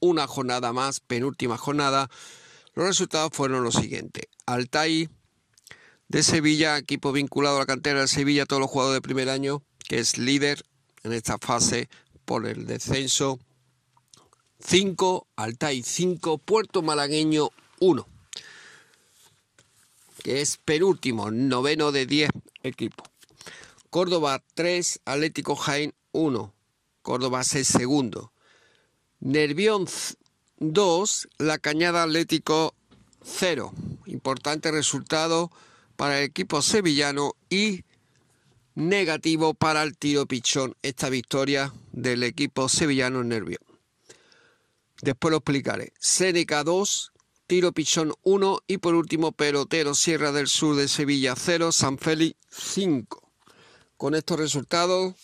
una 0.00 0.26
jornada 0.26 0.72
más, 0.72 0.98
penúltima 0.98 1.56
jornada. 1.56 2.10
Los 2.74 2.86
resultados 2.88 3.30
fueron 3.32 3.62
los 3.62 3.76
siguientes. 3.76 4.24
Altai 4.44 5.08
de 6.08 6.22
Sevilla, 6.24 6.78
equipo 6.78 7.12
vinculado 7.12 7.58
a 7.58 7.60
la 7.60 7.66
cantera 7.66 8.00
de 8.00 8.08
Sevilla, 8.08 8.44
todos 8.44 8.58
los 8.58 8.70
jugadores 8.70 8.96
de 8.96 9.02
primer 9.02 9.28
año, 9.28 9.62
que 9.88 10.00
es 10.00 10.18
líder 10.18 10.64
en 11.04 11.12
esta 11.12 11.38
fase, 11.38 11.88
por 12.24 12.46
el 12.46 12.66
descenso 12.66 13.38
5, 14.60 15.26
Altai 15.36 15.82
5, 15.82 16.38
Puerto 16.38 16.82
Malagueño 16.82 17.50
1, 17.80 18.08
que 20.22 20.40
es 20.40 20.56
penúltimo, 20.56 21.30
noveno 21.30 21.92
de 21.92 22.06
10 22.06 22.30
equipos. 22.62 23.08
Córdoba 23.90 24.42
3, 24.54 25.00
Atlético 25.04 25.54
Jaén 25.54 25.94
1, 26.12 26.54
Córdoba 27.02 27.42
es 27.42 27.68
segundo. 27.68 28.32
Nervión 29.20 29.86
2, 30.58 31.28
La 31.38 31.58
Cañada 31.58 32.02
Atlético 32.02 32.74
0. 33.22 33.72
Importante 34.06 34.70
resultado 34.70 35.50
para 35.96 36.18
el 36.18 36.24
equipo 36.24 36.62
sevillano 36.62 37.34
y 37.48 37.84
negativo 38.74 39.54
para 39.54 39.82
el 39.82 39.96
tiro 39.96 40.26
pichón 40.26 40.76
esta 40.82 41.08
victoria 41.08 41.72
del 41.92 42.22
equipo 42.22 42.68
sevillano 42.68 43.20
en 43.20 43.28
Nervión. 43.28 43.62
Después 45.02 45.30
lo 45.30 45.38
explicaré. 45.38 45.92
Seneca 45.98 46.64
2, 46.64 47.12
tiro 47.46 47.72
pichón 47.72 48.14
1 48.22 48.60
y 48.66 48.78
por 48.78 48.94
último 48.94 49.32
pelotero 49.32 49.94
Sierra 49.94 50.32
del 50.32 50.48
Sur 50.48 50.76
de 50.76 50.88
Sevilla 50.88 51.34
0, 51.36 51.72
San 51.72 51.98
Félix 51.98 52.36
5. 52.50 53.22
Con 53.96 54.14
estos 54.14 54.38
resultados 54.38 55.14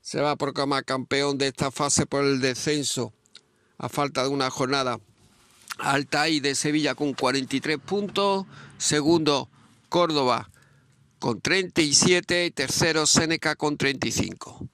se 0.00 0.20
va 0.20 0.32
a 0.32 0.36
proclamar 0.36 0.84
campeón 0.84 1.38
de 1.38 1.48
esta 1.48 1.70
fase 1.70 2.06
por 2.06 2.24
el 2.24 2.40
descenso 2.40 3.12
a 3.78 3.88
falta 3.88 4.24
de 4.24 4.28
una 4.28 4.50
jornada. 4.50 5.00
Altaí 5.78 6.40
de 6.40 6.54
Sevilla 6.54 6.94
con 6.94 7.14
43 7.14 7.78
puntos, 7.78 8.44
segundo 8.76 9.48
Córdoba 9.88 10.51
con 11.22 11.40
37 11.40 12.46
y 12.46 12.50
tercero 12.50 13.06
Seneca 13.06 13.54
con 13.54 13.76
35. 13.76 14.66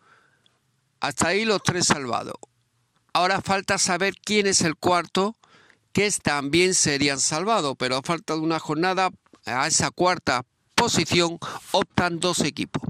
Hasta 0.99 1.29
ahí 1.29 1.45
los 1.45 1.63
tres 1.63 1.89
salvados. 1.89 2.37
Ahora 3.13 3.43
falta 3.43 3.77
saber 3.77 4.15
quién 4.25 4.47
es 4.47 4.63
el 4.63 4.75
cuarto, 4.75 5.37
que 5.93 6.11
también 6.23 6.73
serían 6.73 7.21
salvados, 7.21 7.77
pero 7.79 7.99
a 7.99 8.03
falta 8.03 8.33
de 8.33 8.41
una 8.41 8.59
jornada, 8.59 9.11
a 9.45 9.67
esa 9.67 9.91
cuarta 9.91 10.47
posición 10.75 11.39
optan 11.73 12.19
dos 12.19 12.41
equipos. 12.41 12.83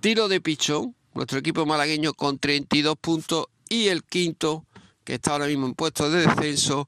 Tiro 0.00 0.28
de 0.28 0.40
pichón, 0.40 0.96
nuestro 1.12 1.40
equipo 1.40 1.66
malagueño 1.66 2.14
con 2.14 2.38
32 2.38 2.96
puntos 2.98 3.48
y 3.68 3.88
el 3.88 4.02
quinto, 4.02 4.64
que 5.04 5.16
está 5.16 5.32
ahora 5.32 5.46
mismo 5.46 5.66
en 5.66 5.74
puesto 5.74 6.08
de 6.08 6.26
descenso, 6.26 6.86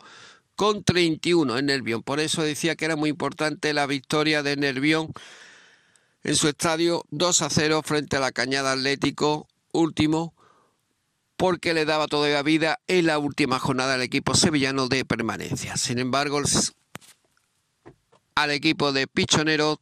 con 0.56 0.82
31 0.82 1.58
en 1.58 1.66
Nervión. 1.66 2.02
Por 2.02 2.20
eso 2.20 2.40
decía 2.40 2.74
que 2.74 2.86
era 2.86 2.96
muy 2.96 3.10
importante 3.10 3.74
la 3.74 3.84
victoria 3.84 4.42
de 4.42 4.56
Nervión 4.56 5.12
en 6.24 6.36
su 6.36 6.48
estadio 6.48 7.04
2 7.10 7.42
a 7.42 7.50
0 7.50 7.82
frente 7.84 8.16
a 8.16 8.20
la 8.20 8.32
Cañada 8.32 8.72
Atlético, 8.72 9.46
último, 9.72 10.34
porque 11.36 11.74
le 11.74 11.84
daba 11.84 12.06
todavía 12.06 12.42
vida 12.42 12.80
en 12.86 13.06
la 13.06 13.18
última 13.18 13.58
jornada 13.58 13.94
al 13.94 14.02
equipo 14.02 14.34
sevillano 14.34 14.88
de 14.88 15.04
permanencia. 15.04 15.76
Sin 15.76 15.98
embargo, 15.98 16.40
al 18.34 18.50
equipo 18.50 18.92
de 18.92 19.06
Pichonero 19.06 19.78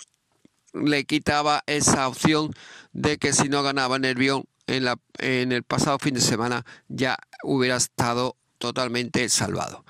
le 0.72 1.04
quitaba 1.04 1.62
esa 1.66 2.08
opción 2.08 2.52
de 2.92 3.18
que 3.18 3.32
si 3.32 3.48
no 3.48 3.62
ganaba 3.62 3.98
Nervión 3.98 4.44
en, 4.66 4.84
la, 4.84 4.98
en 5.18 5.52
el 5.52 5.62
pasado 5.62 5.98
fin 5.98 6.14
de 6.14 6.20
semana 6.20 6.64
ya 6.88 7.18
hubiera 7.44 7.76
estado 7.76 8.36
totalmente 8.58 9.28
salvado. 9.28 9.84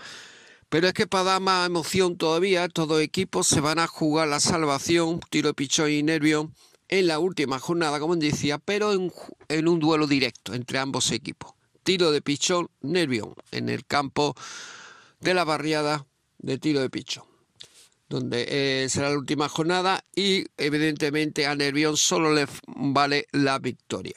Pero 0.73 0.89
es 0.89 0.95
que 0.95 1.07
para 1.07 1.25
dar 1.25 1.43
más 1.43 1.67
emoción 1.67 2.17
todavía, 2.17 2.67
todos 2.67 3.03
equipos 3.03 3.47
se 3.47 3.61
van 3.61 3.79
a 3.79 3.87
jugar 3.87 4.29
la 4.29 4.41
salvación, 4.41 5.21
tiro 5.29 5.53
pichón 5.53 5.91
y 5.91 6.03
nervión, 6.03 6.55
en 6.89 7.09
la 7.09 7.19
última 7.19 7.59
jornada, 7.59 8.01
como 8.01 8.17
decía, 8.17 8.57
pero 8.57 8.91
en, 8.95 9.69
un 9.69 9.81
duelo 9.81 10.07
directo 10.07 10.55
entre 10.55 10.79
ambos 10.79 11.11
equipos. 11.11 11.53
Tiro 11.83 12.11
de 12.11 12.23
pichón, 12.23 12.71
nervión, 12.81 13.35
en 13.51 13.69
el 13.69 13.85
campo 13.85 14.35
de 15.21 15.35
la 15.35 15.45
barriada 15.45 16.07
de 16.39 16.57
tiro 16.57 16.81
de 16.81 16.89
pichón, 16.89 17.25
donde 18.09 18.47
eh, 18.49 18.89
será 18.89 19.11
la 19.11 19.19
última 19.19 19.51
jornada 19.51 20.03
y 20.17 20.47
evidentemente 20.57 21.45
a 21.47 21.55
Nervión 21.55 21.99
solo 21.99 22.33
le 22.33 22.47
vale 22.67 23.27
la 23.33 23.59
victoria. 23.59 24.15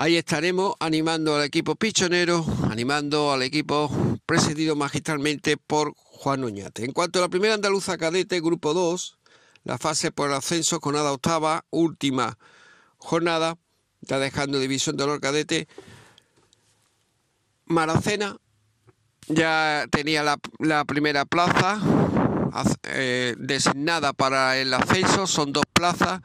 Ahí 0.00 0.16
estaremos 0.16 0.76
animando 0.78 1.34
al 1.34 1.42
equipo 1.42 1.74
pichonero, 1.74 2.46
animando 2.70 3.32
al 3.32 3.42
equipo 3.42 3.90
presidido 4.26 4.76
magistralmente 4.76 5.56
por 5.56 5.92
Juan 5.96 6.44
Uñate. 6.44 6.84
En 6.84 6.92
cuanto 6.92 7.18
a 7.18 7.22
la 7.22 7.28
primera 7.28 7.54
andaluza 7.54 7.98
cadete, 7.98 8.40
grupo 8.40 8.74
2, 8.74 9.18
la 9.64 9.76
fase 9.76 10.12
por 10.12 10.32
ascenso 10.32 10.78
con 10.78 10.94
nada 10.94 11.10
octava, 11.10 11.64
última 11.70 12.38
jornada, 12.98 13.56
está 14.00 14.20
dejando 14.20 14.60
división 14.60 14.96
de 14.96 15.02
honor 15.02 15.20
cadete. 15.20 15.66
Maracena 17.64 18.36
ya 19.26 19.84
tenía 19.90 20.22
la, 20.22 20.84
primera 20.84 21.24
plaza 21.24 21.80
eh, 22.84 23.34
designada 23.36 24.12
para 24.12 24.58
el 24.58 24.72
ascenso, 24.72 25.26
son 25.26 25.52
dos 25.52 25.64
plazas 25.72 26.20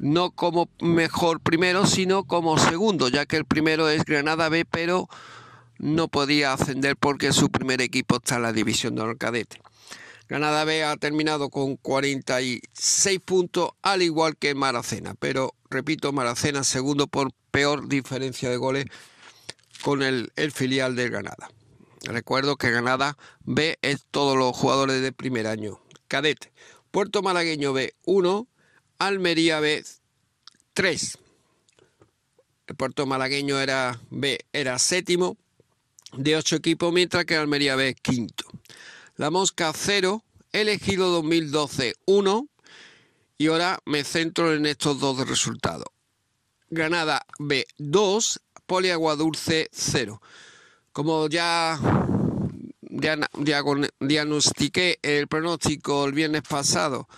no 0.00 0.30
como 0.30 0.70
mejor 0.80 1.40
primero, 1.40 1.86
sino 1.86 2.24
como 2.24 2.58
segundo, 2.58 3.08
ya 3.08 3.26
que 3.26 3.36
el 3.36 3.44
primero 3.44 3.88
es 3.88 4.04
Granada 4.04 4.48
B, 4.48 4.64
pero 4.64 5.08
no 5.78 6.08
podía 6.08 6.54
ascender 6.54 6.96
porque 6.96 7.32
su 7.32 7.50
primer 7.50 7.82
equipo 7.82 8.16
está 8.16 8.36
en 8.36 8.42
la 8.42 8.52
división 8.52 8.94
de 8.94 9.16
cadete. 9.18 9.60
Granada 10.26 10.64
B 10.64 10.84
ha 10.84 10.96
terminado 10.96 11.50
con 11.50 11.76
46 11.76 13.20
puntos, 13.20 13.72
al 13.82 14.00
igual 14.00 14.36
que 14.36 14.54
Maracena, 14.54 15.14
pero 15.18 15.54
repito, 15.68 16.12
Maracena 16.12 16.64
segundo 16.64 17.06
por 17.06 17.32
peor 17.50 17.86
diferencia 17.88 18.48
de 18.48 18.56
goles 18.56 18.86
con 19.82 20.02
el, 20.02 20.32
el 20.36 20.50
filial 20.50 20.96
de 20.96 21.10
Granada. 21.10 21.50
Recuerdo 22.04 22.56
que 22.56 22.70
Granada 22.70 23.18
B 23.40 23.78
es 23.82 24.06
todos 24.10 24.38
los 24.38 24.56
jugadores 24.56 25.02
de 25.02 25.12
primer 25.12 25.46
año. 25.46 25.80
Cadete. 26.08 26.52
Puerto 26.90 27.22
Malagueño 27.22 27.72
B 27.72 27.94
1, 28.06 28.48
Almería 29.00 29.60
B 29.60 29.82
3. 30.74 31.18
El 32.66 32.76
puerto 32.76 33.06
malagueño 33.06 33.58
era 33.58 33.98
B, 34.10 34.38
era 34.52 34.78
séptimo 34.78 35.38
de 36.12 36.36
8 36.36 36.56
equipos, 36.56 36.92
mientras 36.92 37.24
que 37.24 37.34
Almería 37.34 37.76
B 37.76 37.94
quinto. 37.94 38.44
La 39.16 39.30
Mosca 39.30 39.72
0, 39.74 40.22
elegido 40.52 41.08
2012 41.12 41.94
1 42.04 42.48
y 43.38 43.46
ahora 43.46 43.78
me 43.86 44.04
centro 44.04 44.52
en 44.52 44.66
estos 44.66 45.00
dos 45.00 45.26
resultados. 45.26 45.86
Granada 46.68 47.24
B 47.38 47.66
2, 47.78 48.40
Poliaguadulce 48.66 49.70
0. 49.72 50.20
Como 50.92 51.26
ya 51.28 51.80
diagnostiqué 53.98 54.98
el 55.00 55.26
pronóstico 55.26 56.04
el 56.04 56.12
viernes 56.12 56.42
pasado 56.42 57.08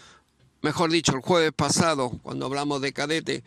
mejor 0.63 0.91
dicho, 0.91 1.15
el 1.15 1.21
jueves 1.21 1.53
pasado, 1.55 2.11
cuando 2.23 2.47
hablamos 2.47 2.81
de 2.81 2.93
cadete, 2.93 3.45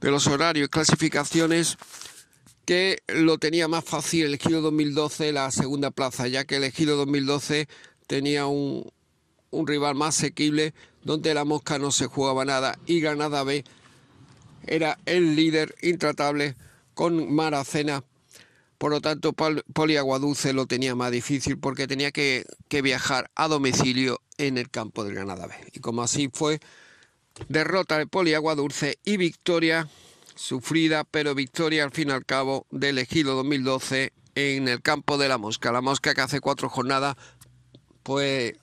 de 0.00 0.10
los 0.10 0.26
horarios 0.26 0.66
y 0.66 0.70
clasificaciones, 0.70 1.76
que 2.64 3.02
lo 3.08 3.38
tenía 3.38 3.68
más 3.68 3.84
fácil 3.84 4.26
el 4.26 4.38
Giro 4.38 4.60
2012 4.60 5.32
la 5.32 5.50
segunda 5.50 5.90
plaza, 5.90 6.28
ya 6.28 6.44
que 6.44 6.56
el 6.56 6.70
Giro 6.70 6.96
2012 6.96 7.68
tenía 8.06 8.46
un, 8.46 8.90
un 9.50 9.66
rival 9.66 9.94
más 9.94 10.16
asequible, 10.18 10.74
donde 11.02 11.34
la 11.34 11.44
mosca 11.44 11.78
no 11.78 11.90
se 11.90 12.06
jugaba 12.06 12.44
nada 12.44 12.78
y 12.86 13.00
Granada 13.00 13.42
B 13.42 13.64
era 14.66 14.98
el 15.06 15.34
líder 15.36 15.74
intratable 15.82 16.54
con 16.94 17.32
Maracena. 17.32 18.04
Por 18.80 18.92
lo 18.92 19.02
tanto, 19.02 19.34
Poli 19.34 19.98
Aguaduce 19.98 20.54
lo 20.54 20.64
tenía 20.64 20.94
más 20.94 21.10
difícil 21.10 21.58
porque 21.58 21.86
tenía 21.86 22.12
que, 22.12 22.46
que 22.70 22.80
viajar 22.80 23.30
a 23.34 23.46
domicilio 23.46 24.22
en 24.38 24.56
el 24.56 24.70
campo 24.70 25.04
del 25.04 25.16
Granada. 25.16 25.48
Y 25.74 25.80
como 25.80 26.00
así 26.02 26.30
fue, 26.32 26.60
derrota 27.50 27.98
de 27.98 28.06
Poli 28.06 28.32
Dulce 28.32 28.98
y 29.04 29.18
victoria 29.18 29.86
sufrida, 30.34 31.04
pero 31.04 31.34
victoria 31.34 31.84
al 31.84 31.90
fin 31.90 32.08
y 32.08 32.12
al 32.12 32.24
cabo 32.24 32.66
del 32.70 32.96
Ejido 32.96 33.34
2012 33.34 34.14
en 34.34 34.66
el 34.66 34.80
campo 34.80 35.18
de 35.18 35.28
la 35.28 35.36
Mosca. 35.36 35.72
La 35.72 35.82
Mosca 35.82 36.14
que 36.14 36.22
hace 36.22 36.40
cuatro 36.40 36.70
jornadas, 36.70 37.16
pues 38.02 38.54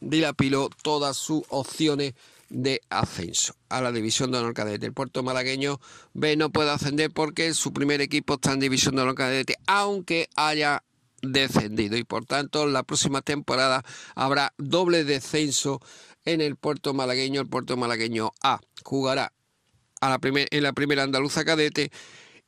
dilapiló 0.00 0.70
todas 0.84 1.16
sus 1.16 1.42
opciones 1.48 2.14
de 2.52 2.82
ascenso 2.90 3.54
a 3.70 3.80
la 3.80 3.90
división 3.90 4.30
de 4.30 4.38
honor 4.38 4.52
cadete. 4.52 4.86
El 4.86 4.92
puerto 4.92 5.22
malagueño 5.22 5.80
B 6.12 6.36
no 6.36 6.50
puede 6.50 6.70
ascender 6.70 7.10
porque 7.10 7.54
su 7.54 7.72
primer 7.72 8.00
equipo 8.02 8.34
está 8.34 8.52
en 8.52 8.60
división 8.60 8.94
de 8.94 9.02
honor 9.02 9.14
cadete, 9.14 9.56
aunque 9.66 10.28
haya 10.36 10.84
descendido 11.22 11.96
y 11.96 12.04
por 12.04 12.26
tanto 12.26 12.66
la 12.66 12.82
próxima 12.82 13.22
temporada 13.22 13.84
habrá 14.14 14.52
doble 14.58 15.04
descenso 15.04 15.80
en 16.24 16.40
el 16.40 16.56
puerto 16.56 16.94
malagueño, 16.94 17.40
el 17.40 17.48
puerto 17.48 17.76
malagueño 17.76 18.32
A 18.42 18.60
jugará 18.84 19.32
a 20.00 20.08
la 20.10 20.20
en 20.22 20.62
la 20.62 20.72
primera 20.72 21.04
andaluza 21.04 21.44
cadete 21.44 21.90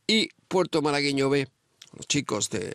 y 0.07 0.29
puerto 0.49 0.83
malagueño 0.83 1.31
B, 1.31 1.49
los 1.97 2.07
chicos 2.07 2.51
de 2.51 2.75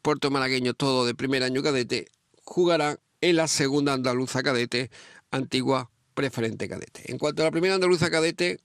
puerto 0.00 0.30
malagueño 0.30 0.74
todo 0.74 1.06
de 1.06 1.14
primer 1.14 1.42
año 1.42 1.62
cadete 1.62 2.06
jugarán 2.44 2.98
en 3.20 3.36
la 3.36 3.48
segunda 3.48 3.94
andaluza 3.94 4.42
cadete, 4.42 4.90
antigua 5.30 5.90
preferente 6.16 6.68
cadete. 6.68 7.12
En 7.12 7.18
cuanto 7.18 7.42
a 7.42 7.44
la 7.44 7.50
primera 7.52 7.74
andaluza 7.74 8.10
cadete, 8.10 8.58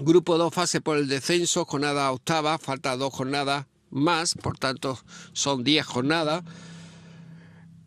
grupo 0.00 0.36
2 0.36 0.52
fase 0.52 0.82
por 0.82 0.98
el 0.98 1.08
descenso, 1.08 1.64
jornada 1.64 2.12
octava, 2.12 2.58
falta 2.58 2.98
dos 2.98 3.14
jornadas 3.14 3.66
más, 3.88 4.34
por 4.34 4.58
tanto 4.58 4.98
son 5.32 5.64
10 5.64 5.86
jornadas. 5.86 6.44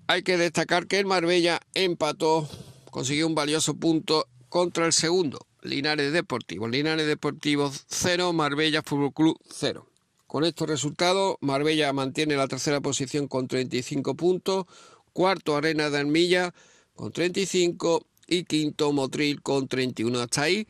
Hay 0.08 0.24
que 0.24 0.38
destacar 0.38 0.88
que 0.88 0.98
el 0.98 1.06
Marbella 1.06 1.60
empató, 1.76 2.50
consiguió 2.90 3.28
un 3.28 3.36
valioso 3.36 3.76
punto 3.76 4.28
contra 4.50 4.86
el 4.88 4.94
segundo, 4.94 5.46
Linares 5.62 6.12
Deportivo. 6.12 6.68
Linares 6.68 7.06
Deportivo 7.06 7.72
0, 7.88 8.34
Marbella 8.34 8.82
Fútbol 8.82 9.14
Club 9.14 9.38
0. 9.50 9.86
Con 10.28 10.46
estos 10.46 10.68
resultados, 10.68 11.36
Marbella 11.42 11.92
mantiene 11.92 12.38
la 12.38 12.48
tercera 12.48 12.80
posición 12.80 13.28
con 13.28 13.48
35 13.48 14.16
puntos, 14.16 14.66
cuarto 15.12 15.58
Arena 15.58 15.90
de 15.90 16.00
Armilla 16.00 16.54
con 16.96 17.12
35 17.12 18.08
y 18.32 18.46
quinto 18.46 18.94
Motril 18.94 19.42
con 19.42 19.68
31. 19.68 20.20
Hasta 20.22 20.44
ahí 20.44 20.66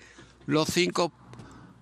los 0.48 0.68
cinco 0.68 1.14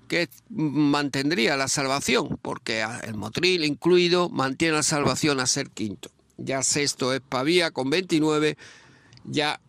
que 0.09 0.27
mantendría 0.49 1.55
la 1.55 1.69
salvación, 1.69 2.37
porque 2.41 2.85
el 3.03 3.15
Motril 3.15 3.63
incluido 3.63 4.29
mantiene 4.29 4.75
la 4.75 4.83
salvación 4.83 5.39
a 5.39 5.45
ser 5.45 5.69
quinto. 5.69 6.11
Ya 6.37 6.63
sexto 6.63 7.13
es 7.13 7.21
Pavía 7.21 7.71
con 7.71 7.89
29, 7.89 8.57
ya 9.23 9.61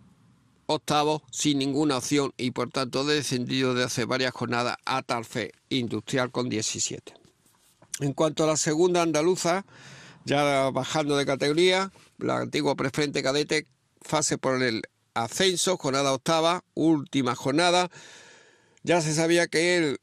octavo 0.67 1.23
sin 1.31 1.59
ninguna 1.59 1.99
opción 1.99 2.33
y 2.37 2.51
por 2.51 2.71
tanto 2.71 3.05
descendido 3.05 3.75
de 3.75 3.85
hace 3.85 4.05
varias 4.05 4.33
jornadas 4.33 4.79
a 4.85 5.03
Tarfe 5.03 5.53
Industrial 5.69 6.33
con 6.33 6.49
17. 6.49 7.15
En 8.01 8.15
cuanto 8.15 8.45
a 8.45 8.47
la 8.49 8.57
segunda 8.57 9.03
andaluza, 9.03 9.65
ya 10.25 10.71
bajando 10.71 11.17
de 11.17 11.27
categoría, 11.27 11.93
la 12.19 12.39
antigua 12.39 12.75
preferente 12.75 13.23
cadete, 13.23 13.67
fase 14.03 14.39
por 14.39 14.63
el 14.63 14.83
ascenso, 15.15 15.77
jornada 15.77 16.13
octava, 16.13 16.65
última 16.75 17.35
jornada. 17.35 17.91
Ya 18.83 19.01
se 19.01 19.15
sabía 19.15 19.47
que 19.47 19.77
el 19.77 20.01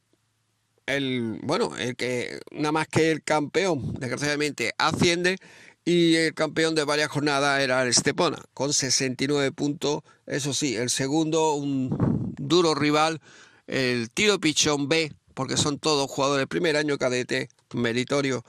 el, 0.88 1.39
bueno, 1.43 1.76
el 1.78 1.96
que 1.96 2.39
nada 2.52 2.72
más 2.72 2.88
que 2.88 3.12
el 3.12 3.24
campeón, 3.24 3.93
desgraciadamente, 4.00 4.74
asciende 4.78 5.38
y 5.86 6.15
el 6.15 6.34
campeón 6.34 6.76
de 6.76 6.86
varias 6.86 7.10
jornadas 7.10 7.62
era 7.62 7.84
el 7.84 7.89
Estepona, 7.89 8.41
con 8.54 8.74
69 8.74 9.52
puntos. 9.52 10.02
Eso 10.26 10.54
sí, 10.54 10.76
el 10.76 10.89
segundo, 10.89 11.54
un 11.54 11.89
duro 12.38 12.74
rival, 12.74 13.22
el 13.67 14.10
tiro 14.10 14.39
pichón 14.39 14.88
B, 14.89 15.13
porque 15.34 15.58
son 15.58 15.78
todos 15.78 16.10
jugadores 16.10 16.48
primer 16.48 16.78
año 16.78 16.98
cadete, 16.98 17.50
meritorio, 17.74 18.43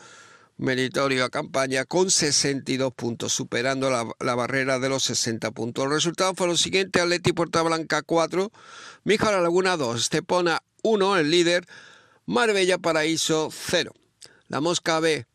meritorio 0.58 1.30
campaña, 1.30 1.84
con 1.84 2.10
62 2.10 2.92
puntos, 2.92 3.32
superando 3.32 3.90
la, 3.90 4.06
la 4.20 4.34
barrera 4.34 4.78
de 4.78 4.88
los 4.88 5.04
60 5.04 5.50
puntos. 5.52 5.84
Los 5.84 5.94
resultados 5.94 6.34
fueron 6.36 6.54
los 6.54 6.60
siguientes, 6.60 7.00
Atleti 7.00 7.32
Puerta 7.32 7.62
Blanca 7.62 8.02
4, 8.02 8.52
Mijara 9.04 9.40
Laguna 9.40 9.76
2, 9.76 10.00
Estepona 10.00 10.62
1, 10.82 11.16
el 11.16 11.30
líder, 11.30 11.66
Marbella 12.26 12.78
Paraíso 12.78 13.50
0. 13.50 13.92
La 14.48 14.60
Mosca 14.60 15.00
B 15.00 15.26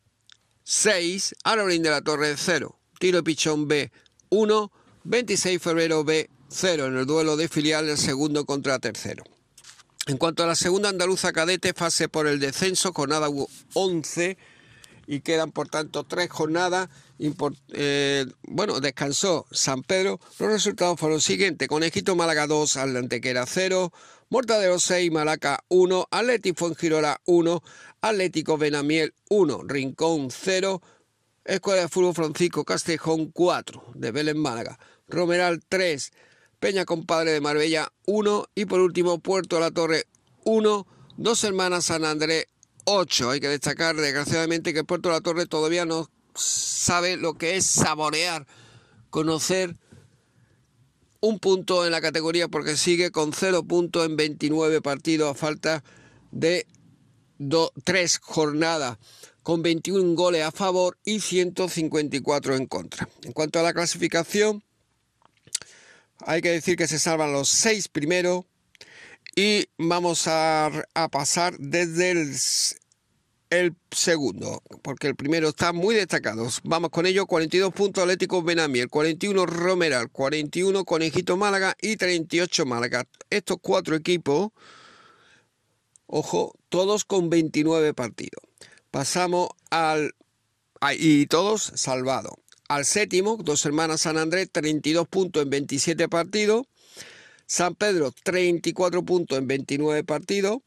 6, 0.64 1.34
Arorín 1.44 1.82
de 1.82 1.90
la 1.90 2.02
Torre 2.02 2.34
0, 2.36 2.78
Tiro 2.98 3.24
Pichón 3.24 3.66
B 3.66 3.90
1, 4.28 4.72
26 5.04 5.60
febrero 5.60 6.04
B 6.04 6.30
0 6.48 6.86
en 6.86 6.96
el 6.96 7.06
duelo 7.06 7.36
de 7.36 7.48
filial 7.48 7.88
el 7.88 7.98
segundo 7.98 8.44
contra 8.44 8.78
tercero. 8.78 9.24
En 10.06 10.18
cuanto 10.18 10.42
a 10.42 10.46
la 10.46 10.54
segunda 10.54 10.88
andaluza 10.88 11.32
cadete, 11.32 11.72
fase 11.72 12.08
por 12.08 12.26
el 12.26 12.38
descenso, 12.38 12.92
jornada 12.92 13.28
11 13.72 14.38
y 15.06 15.20
quedan 15.20 15.52
por 15.52 15.68
tanto 15.68 16.04
tres 16.04 16.30
jornadas. 16.30 16.88
Eh, 17.72 18.26
bueno, 18.42 18.80
descansó 18.80 19.46
San 19.50 19.82
Pedro. 19.82 20.20
Los 20.38 20.50
resultados 20.50 20.98
fueron 20.98 21.16
los 21.16 21.24
siguientes: 21.24 21.68
Conejito 21.68 22.16
Málaga 22.16 22.46
2, 22.46 22.76
Atlantequera 22.76 23.44
0, 23.46 23.92
Mortadero 24.30 24.78
6, 24.78 25.12
Malaca 25.12 25.64
1, 25.68 26.08
Atlético 26.10 26.58
Fuengirola 26.58 27.20
1, 27.26 27.62
Atlético 28.00 28.58
Benamiel 28.58 29.14
1, 29.30 29.62
Rincón 29.64 30.28
0, 30.30 30.82
Escuela 31.44 31.82
de 31.82 31.88
Fútbol 31.88 32.14
Francisco 32.14 32.64
Castejón 32.64 33.30
4, 33.30 33.84
de 33.94 34.10
Vélez 34.12 34.34
Málaga, 34.34 34.78
Romeral 35.08 35.60
3, 35.68 36.12
Peña 36.58 36.84
Compadre 36.84 37.32
de 37.32 37.40
Marbella 37.40 37.92
1 38.06 38.46
y 38.54 38.64
por 38.64 38.80
último 38.80 39.20
Puerto 39.20 39.56
de 39.56 39.62
la 39.62 39.70
Torre 39.70 40.04
1, 40.44 40.86
Dos 41.16 41.44
Hermanas 41.44 41.84
San 41.84 42.04
Andrés 42.04 42.46
8. 42.84 43.30
Hay 43.30 43.40
que 43.40 43.48
destacar 43.48 43.96
desgraciadamente 43.96 44.74
que 44.74 44.84
Puerto 44.84 45.10
la 45.10 45.20
Torre 45.20 45.46
todavía 45.46 45.84
no 45.84 46.10
sabe 46.34 47.16
lo 47.16 47.34
que 47.34 47.56
es 47.56 47.66
saborear, 47.66 48.46
conocer 49.10 49.76
un 51.20 51.38
punto 51.38 51.86
en 51.86 51.92
la 51.92 52.00
categoría 52.00 52.48
porque 52.48 52.76
sigue 52.76 53.10
con 53.10 53.32
0 53.32 53.64
puntos 53.64 54.04
en 54.04 54.16
29 54.16 54.82
partidos 54.82 55.30
a 55.30 55.34
falta 55.34 55.82
de 56.30 56.66
3 57.84 58.18
jornadas 58.18 58.98
con 59.42 59.62
21 59.62 60.14
goles 60.14 60.42
a 60.42 60.50
favor 60.50 60.98
y 61.04 61.20
154 61.20 62.56
en 62.56 62.66
contra. 62.66 63.08
En 63.22 63.32
cuanto 63.32 63.58
a 63.58 63.62
la 63.62 63.72
clasificación, 63.72 64.64
hay 66.20 66.40
que 66.40 66.50
decir 66.50 66.76
que 66.76 66.88
se 66.88 66.98
salvan 66.98 67.32
los 67.32 67.48
seis 67.48 67.88
primeros 67.88 68.44
y 69.36 69.68
vamos 69.78 70.26
a, 70.26 70.70
pasar 71.10 71.56
desde 71.58 72.10
el, 73.50 73.74
segundo, 73.90 74.62
porque 74.82 75.06
el 75.06 75.14
primero 75.14 75.48
está 75.48 75.72
muy 75.72 75.94
destacado. 75.94 76.48
Vamos 76.64 76.90
con 76.90 77.06
ello, 77.06 77.26
42 77.26 77.72
puntos 77.72 78.02
Atlético 78.02 78.42
Benamiel, 78.42 78.88
41 78.88 79.46
Romeral, 79.46 80.10
41 80.10 80.84
Conejito 80.84 81.36
Málaga 81.36 81.76
y 81.80 81.96
38 81.96 82.66
Málaga. 82.66 83.04
Estos 83.30 83.58
cuatro 83.60 83.94
equipos, 83.94 84.50
ojo, 86.06 86.54
todos 86.68 87.04
con 87.04 87.30
29 87.30 87.94
partidos. 87.94 88.42
Pasamos 88.90 89.48
al... 89.70 90.14
Y 90.98 91.26
todos 91.26 91.72
salvados 91.76 92.34
al 92.68 92.84
séptimo, 92.84 93.38
dos 93.42 93.64
hermanas 93.66 94.02
San 94.02 94.18
Andrés, 94.18 94.48
32 94.50 95.06
puntos 95.08 95.42
en 95.42 95.50
27 95.50 96.08
partidos. 96.08 96.66
San 97.46 97.74
Pedro, 97.74 98.12
34 98.22 99.02
puntos 99.04 99.38
en 99.38 99.46
29 99.46 100.04
partidos. 100.04 100.58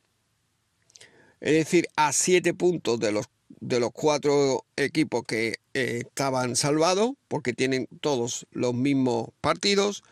Es 1.39 1.53
decir, 1.53 1.87
a 1.95 2.13
7 2.13 2.53
puntos 2.53 2.99
de 2.99 3.11
los, 3.11 3.27
de 3.59 3.79
los 3.79 3.91
cuatro 3.91 4.65
equipos 4.75 5.23
que 5.27 5.59
eh, 5.73 6.01
estaban 6.05 6.55
salvados, 6.55 7.11
porque 7.27 7.53
tienen 7.53 7.87
todos 8.01 8.47
los 8.51 8.73
mismos 8.73 9.29
partidos. 9.41 10.03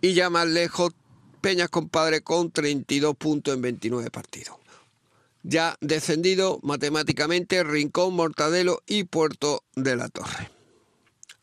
Y 0.00 0.14
ya 0.14 0.30
más 0.30 0.46
lejos, 0.46 0.94
Peñas 1.40 1.68
Compadre 1.68 2.22
con 2.22 2.50
32 2.50 3.16
puntos 3.16 3.54
en 3.54 3.62
29 3.62 4.10
partidos. 4.10 4.56
Ya 5.42 5.76
descendido 5.80 6.58
matemáticamente 6.62 7.62
Rincón, 7.62 8.14
Mortadelo 8.14 8.82
y 8.86 9.04
Puerto 9.04 9.62
de 9.76 9.96
la 9.96 10.08
Torre 10.08 10.58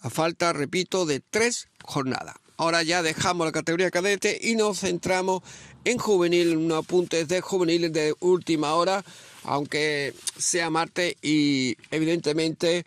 a 0.06 0.12
falta, 0.12 0.54
repito, 0.54 1.08
de 1.08 1.20
tres 1.20 1.68
jornadas. 1.84 2.36
Ahora 2.58 2.84
ya 2.84 3.04
dejamos 3.04 3.46
la 3.46 3.52
categoría 3.52 3.92
cadete 3.92 4.40
y 4.42 4.56
nos 4.56 4.80
centramos 4.80 5.44
en 5.84 5.98
juvenil, 5.98 6.58
unos 6.58 6.86
apuntes 6.86 7.28
de 7.28 7.42
juvenil 7.42 7.92
de 7.92 8.16
última 8.20 8.74
hora, 8.76 9.04
aunque 9.44 10.14
sea 10.38 10.70
martes 10.70 11.16
y 11.22 11.78
evidentemente 11.92 12.86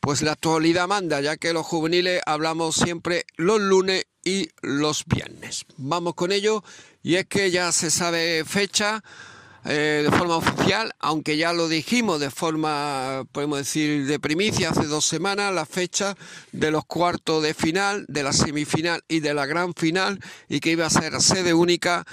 pues 0.00 0.22
la 0.22 0.32
actualidad 0.32 0.88
manda, 0.88 1.20
ya 1.20 1.36
que 1.36 1.52
los 1.52 1.64
juveniles 1.64 2.20
hablamos 2.26 2.74
siempre 2.74 3.24
los 3.36 3.60
lunes 3.60 4.04
y 4.24 4.48
los 4.60 5.04
viernes. 5.06 5.64
Vamos 5.76 6.14
con 6.14 6.32
ello 6.32 6.62
y 7.02 7.16
es 7.16 7.26
que 7.26 7.50
ya 7.50 7.72
se 7.72 7.90
sabe 7.90 8.44
fecha 8.44 9.02
eh, 9.64 10.02
de 10.04 10.16
forma 10.16 10.36
oficial, 10.36 10.92
aunque 10.98 11.36
ya 11.36 11.52
lo 11.52 11.68
dijimos 11.68 12.18
de 12.18 12.30
forma, 12.30 13.24
podemos 13.30 13.58
decir, 13.58 14.06
de 14.06 14.18
primicia 14.18 14.70
hace 14.70 14.86
dos 14.86 15.04
semanas, 15.04 15.54
la 15.54 15.66
fecha 15.66 16.16
de 16.50 16.72
los 16.72 16.84
cuartos 16.84 17.44
de 17.44 17.54
final, 17.54 18.04
de 18.08 18.24
la 18.24 18.32
semifinal 18.32 19.04
y 19.06 19.20
de 19.20 19.34
la 19.34 19.46
gran 19.46 19.72
final, 19.74 20.18
y 20.48 20.58
que 20.58 20.70
iba 20.72 20.86
a 20.86 20.90
ser 20.90 21.20
sede 21.20 21.54
única, 21.54 22.04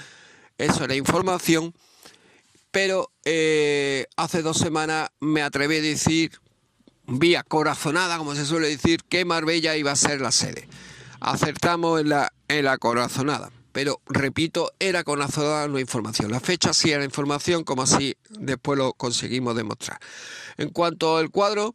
eso 0.58 0.84
era 0.84 0.94
información, 0.94 1.74
pero 2.70 3.10
eh, 3.24 4.06
hace 4.16 4.42
dos 4.42 4.58
semanas 4.58 5.08
me 5.18 5.42
atreví 5.42 5.78
a 5.78 5.82
decir, 5.82 6.30
vía 7.08 7.42
corazonada, 7.42 8.16
como 8.18 8.36
se 8.36 8.46
suele 8.46 8.68
decir, 8.68 9.00
que 9.08 9.24
Marbella 9.24 9.76
iba 9.76 9.90
a 9.90 9.96
ser 9.96 10.20
la 10.20 10.30
sede. 10.30 10.68
Acertamos 11.18 12.00
en 12.00 12.10
la, 12.10 12.32
en 12.46 12.64
la 12.64 12.78
corazonada 12.78 13.50
pero 13.72 14.00
repito, 14.06 14.72
era 14.78 15.04
con 15.04 15.18
la 15.18 15.28
no 15.68 15.78
información. 15.78 16.30
La 16.30 16.40
fecha 16.40 16.72
sí 16.72 16.90
era 16.90 17.04
información, 17.04 17.64
como 17.64 17.82
así 17.82 18.16
después 18.30 18.78
lo 18.78 18.92
conseguimos 18.92 19.56
demostrar. 19.56 19.98
En 20.56 20.70
cuanto 20.70 21.16
al 21.16 21.30
cuadro 21.30 21.74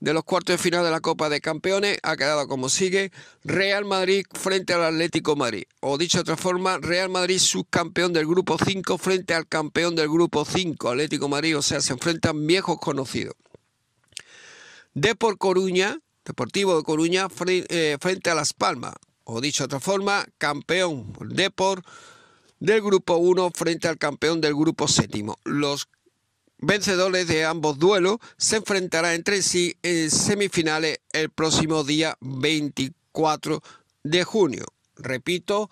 de 0.00 0.12
los 0.12 0.24
cuartos 0.24 0.54
de 0.54 0.58
final 0.58 0.84
de 0.84 0.90
la 0.90 1.00
Copa 1.00 1.28
de 1.28 1.40
Campeones, 1.40 1.98
ha 2.02 2.16
quedado 2.16 2.46
como 2.48 2.68
sigue: 2.68 3.12
Real 3.44 3.84
Madrid 3.84 4.24
frente 4.32 4.72
al 4.72 4.84
Atlético 4.84 5.36
Madrid. 5.36 5.64
O 5.80 5.98
dicho 5.98 6.18
de 6.18 6.22
otra 6.22 6.36
forma, 6.36 6.78
Real 6.78 7.08
Madrid 7.08 7.38
subcampeón 7.38 8.12
del 8.12 8.26
grupo 8.26 8.56
5 8.58 8.98
frente 8.98 9.34
al 9.34 9.46
campeón 9.46 9.94
del 9.94 10.08
grupo 10.08 10.44
5, 10.44 10.90
Atlético 10.90 11.28
Madrid, 11.28 11.56
o 11.56 11.62
sea, 11.62 11.80
se 11.80 11.92
enfrentan 11.92 12.46
viejos 12.46 12.78
conocidos. 12.78 13.34
Depor 14.94 15.38
Coruña, 15.38 15.98
Deportivo 16.24 16.76
de 16.76 16.82
Coruña 16.84 17.26
eh, 17.46 17.96
frente 18.00 18.30
a 18.30 18.34
Las 18.34 18.52
Palmas 18.52 18.94
o 19.24 19.40
dicho 19.40 19.62
de 19.62 19.66
otra 19.66 19.80
forma, 19.80 20.26
campeón 20.38 21.12
Depor 21.20 21.82
del 22.60 22.80
grupo 22.80 23.16
1 23.16 23.50
frente 23.54 23.88
al 23.88 23.98
campeón 23.98 24.40
del 24.40 24.54
grupo 24.54 24.86
séptimo. 24.86 25.38
Los 25.44 25.88
vencedores 26.58 27.26
de 27.26 27.44
ambos 27.44 27.78
duelos 27.78 28.18
se 28.36 28.56
enfrentarán 28.56 29.14
entre 29.14 29.42
sí 29.42 29.76
en 29.82 30.10
semifinales 30.10 31.00
el 31.12 31.30
próximo 31.30 31.84
día 31.84 32.16
24 32.20 33.62
de 34.04 34.24
junio. 34.24 34.64
Repito, 34.96 35.70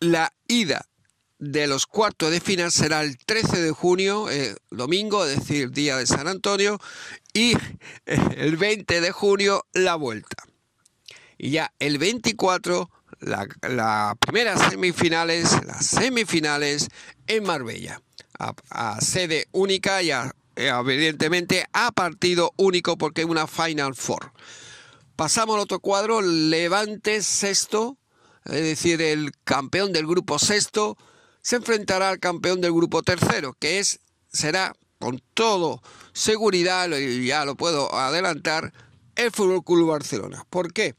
la 0.00 0.32
ida 0.46 0.86
de 1.38 1.66
los 1.66 1.86
cuartos 1.86 2.30
de 2.30 2.40
final 2.40 2.70
será 2.70 3.02
el 3.02 3.18
13 3.18 3.60
de 3.60 3.70
junio, 3.70 4.30
eh, 4.30 4.56
domingo, 4.70 5.24
es 5.24 5.38
decir, 5.38 5.70
día 5.70 5.96
de 5.96 6.06
San 6.06 6.28
Antonio, 6.28 6.78
y 7.32 7.54
el 8.06 8.56
20 8.56 9.00
de 9.00 9.10
junio 9.10 9.64
la 9.72 9.96
vuelta. 9.96 10.36
Y 11.38 11.50
ya 11.50 11.72
el 11.78 11.98
24, 11.98 12.90
la, 13.20 13.46
la 13.62 14.16
primera 14.18 14.56
semifinales, 14.70 15.64
las 15.66 15.86
semifinales 15.86 16.88
en 17.26 17.44
Marbella, 17.44 18.00
a, 18.38 19.00
sede 19.00 19.46
única 19.52 20.02
y 20.02 20.10
evidentemente 20.56 21.66
a 21.72 21.92
partido 21.92 22.52
único 22.56 22.96
porque 22.96 23.22
es 23.22 23.26
una 23.26 23.46
Final 23.46 23.94
Four. 23.94 24.32
Pasamos 25.16 25.56
al 25.56 25.62
otro 25.62 25.80
cuadro, 25.80 26.20
Levante 26.20 27.22
sexto, 27.22 27.96
es 28.44 28.62
decir, 28.62 29.00
el 29.00 29.32
campeón 29.44 29.92
del 29.92 30.06
grupo 30.06 30.38
sexto, 30.38 30.96
se 31.40 31.56
enfrentará 31.56 32.10
al 32.10 32.18
campeón 32.18 32.60
del 32.60 32.72
grupo 32.72 33.02
tercero, 33.02 33.54
que 33.58 33.78
es, 33.78 34.00
será 34.32 34.74
con 34.98 35.22
todo 35.34 35.82
seguridad, 36.12 36.88
ya 36.90 37.44
lo 37.44 37.56
puedo 37.56 37.94
adelantar, 37.94 38.72
el 39.16 39.30
Fútbol 39.32 39.64
Club 39.64 39.88
Barcelona. 39.90 40.44
¿Por 40.48 40.72
qué? 40.72 40.94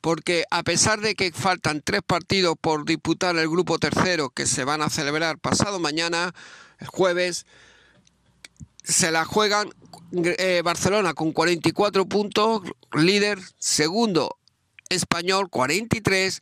Porque 0.00 0.44
a 0.50 0.62
pesar 0.62 1.00
de 1.00 1.14
que 1.14 1.32
faltan 1.32 1.80
tres 1.80 2.00
partidos 2.04 2.56
por 2.60 2.84
disputar 2.84 3.36
el 3.36 3.48
grupo 3.48 3.78
tercero 3.78 4.30
que 4.30 4.46
se 4.46 4.64
van 4.64 4.82
a 4.82 4.90
celebrar 4.90 5.38
pasado 5.38 5.78
mañana, 5.78 6.34
el 6.78 6.88
jueves, 6.88 7.46
se 8.82 9.12
la 9.12 9.24
juegan 9.24 9.70
eh, 10.12 10.62
Barcelona 10.64 11.14
con 11.14 11.32
44 11.32 12.06
puntos, 12.06 12.62
líder, 12.92 13.38
segundo 13.58 14.38
español 14.88 15.48
43, 15.48 16.40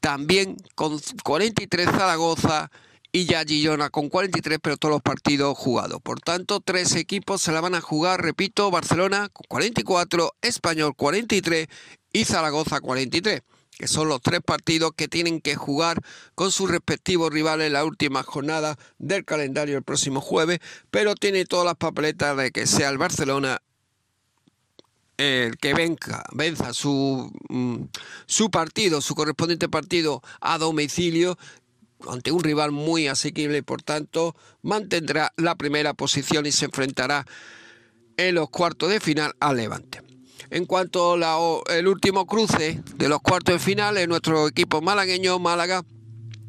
también 0.00 0.56
con 0.74 1.00
43 1.22 1.86
Zaragoza 1.86 2.70
y 3.14 3.26
ya 3.26 3.44
Girona 3.44 3.90
con 3.90 4.08
43, 4.08 4.58
pero 4.60 4.76
todos 4.76 4.94
los 4.94 5.02
partidos 5.02 5.56
jugados. 5.56 6.02
Por 6.02 6.20
tanto, 6.20 6.58
tres 6.58 6.96
equipos 6.96 7.40
se 7.40 7.52
la 7.52 7.60
van 7.60 7.76
a 7.76 7.80
jugar, 7.80 8.20
repito, 8.20 8.72
Barcelona 8.72 9.28
con 9.28 9.44
44, 9.46 10.32
Español 10.42 10.96
43 10.96 11.68
y 12.12 12.24
Zaragoza 12.24 12.80
43 12.80 13.42
que 13.78 13.88
son 13.88 14.08
los 14.08 14.20
tres 14.20 14.40
partidos 14.40 14.92
que 14.96 15.08
tienen 15.08 15.40
que 15.40 15.56
jugar 15.56 16.00
con 16.36 16.52
sus 16.52 16.70
respectivos 16.70 17.32
rivales 17.32 17.72
la 17.72 17.84
última 17.84 18.22
jornada 18.22 18.76
del 18.98 19.24
calendario 19.24 19.76
el 19.76 19.82
próximo 19.82 20.20
jueves, 20.20 20.60
pero 20.92 21.16
tiene 21.16 21.44
todas 21.44 21.66
las 21.66 21.74
papeletas 21.74 22.36
de 22.36 22.52
que 22.52 22.68
sea 22.68 22.88
el 22.88 22.98
Barcelona 22.98 23.60
el 25.16 25.56
que 25.56 25.74
venga, 25.74 26.24
venza 26.32 26.72
su, 26.72 27.32
mm, 27.48 27.84
su 28.26 28.50
partido, 28.50 29.00
su 29.00 29.14
correspondiente 29.14 29.68
partido 29.68 30.22
a 30.40 30.58
domicilio 30.58 31.38
ante 32.10 32.32
un 32.32 32.42
rival 32.42 32.72
muy 32.72 33.08
asequible 33.08 33.58
y 33.58 33.62
por 33.62 33.82
tanto 33.82 34.36
mantendrá 34.62 35.32
la 35.36 35.54
primera 35.54 35.94
posición 35.94 36.46
y 36.46 36.52
se 36.52 36.66
enfrentará 36.66 37.26
en 38.16 38.34
los 38.34 38.50
cuartos 38.50 38.90
de 38.90 39.00
final 39.00 39.34
al 39.40 39.56
Levante. 39.56 40.02
En 40.50 40.66
cuanto 40.66 41.14
al 41.14 41.88
último 41.88 42.26
cruce 42.26 42.80
de 42.96 43.08
los 43.08 43.20
cuartos 43.20 43.54
de 43.54 43.58
final, 43.58 43.98
en 43.98 44.08
nuestro 44.08 44.46
equipo 44.46 44.80
malagueño, 44.80 45.38
Málaga, 45.38 45.84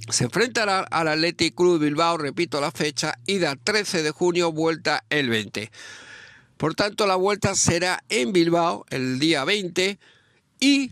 se 0.10 0.26
enfrentará 0.26 0.82
al 0.82 1.08
Athletic 1.08 1.56
Club 1.56 1.80
Bilbao, 1.80 2.18
repito 2.18 2.62
la 2.62 2.72
fecha, 2.72 3.18
ida 3.26 3.56
13 3.56 4.04
de 4.04 4.12
junio, 4.12 4.52
vuelta 4.52 5.04
el 5.10 5.30
20. 5.30 5.72
Por 6.58 6.76
tanto, 6.76 7.08
la 7.08 7.16
vuelta 7.16 7.56
será 7.56 8.04
en 8.10 8.32
Bilbao 8.32 8.86
el 8.90 9.18
día 9.18 9.44
20 9.44 9.98
y, 10.60 10.92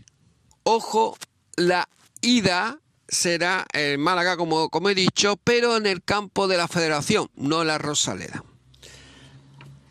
ojo, 0.64 1.16
la 1.56 1.88
ida 2.20 2.80
será 3.14 3.64
en 3.72 4.00
Málaga, 4.00 4.36
como, 4.36 4.68
he 4.90 4.94
dicho, 4.94 5.38
pero 5.42 5.76
en 5.76 5.86
el 5.86 6.02
campo 6.02 6.48
de 6.48 6.56
la 6.56 6.68
Federación, 6.68 7.30
no 7.34 7.64
la 7.64 7.78
Rosaleda. 7.78 8.44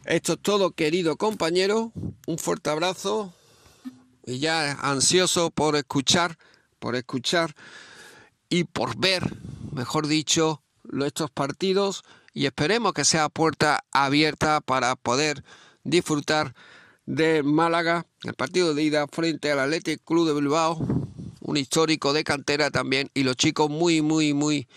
Esto 0.05 0.33
es 0.33 0.39
todo, 0.41 0.71
querido 0.71 1.15
compañero. 1.17 1.91
Un 2.27 2.37
fuerte 2.37 2.69
abrazo 2.69 3.33
y 4.25 4.39
ya 4.39 4.73
ansioso 4.73 5.49
por 5.49 5.75
escuchar, 5.75 6.37
por 6.79 6.95
escuchar 6.95 7.55
y 8.49 8.65
por 8.65 8.97
ver, 8.97 9.23
mejor 9.71 10.07
dicho, 10.07 10.61
estos 11.05 11.31
partidos 11.31 12.03
y 12.33 12.45
esperemos 12.45 12.93
que 12.93 13.05
sea 13.05 13.29
puerta 13.29 13.83
abierta 13.91 14.61
para 14.61 14.95
poder 14.95 15.43
disfrutar 15.83 16.53
de 17.05 17.43
Málaga, 17.43 18.05
el 18.23 18.33
partido 18.33 18.73
de 18.73 18.83
ida 18.83 19.07
frente 19.07 19.51
al 19.51 19.59
Athletic 19.59 20.03
Club 20.03 20.27
de 20.27 20.33
Bilbao, 20.33 20.79
un 21.43 21.57
histórico 21.57 22.13
de 22.13 22.23
cantera 22.23 22.71
también 22.71 23.09
y 23.13 23.23
los 23.23 23.35
chicos 23.35 23.69
muy, 23.69 24.01
muy, 24.01 24.33
muy, 24.33 24.67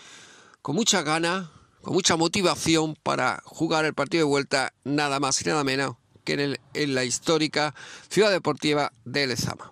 con 0.61 0.75
mucha 0.75 1.01
ganas 1.01 1.47
con 1.81 1.93
mucha 1.93 2.17
motivación 2.17 2.95
para 3.01 3.41
jugar 3.45 3.85
el 3.85 3.93
partido 3.93 4.25
de 4.25 4.29
vuelta 4.29 4.73
nada 4.83 5.21
más 5.21 5.41
y 5.41 5.45
nada 5.47 5.63
menos 5.63 5.95
que 6.25 6.33
en, 6.33 6.59
en 6.73 6.95
la 6.95 7.05
histórica 7.05 7.73
ciudad 8.09 8.29
deportiva 8.29 8.91
de 9.05 9.27
Lezama. 9.27 9.69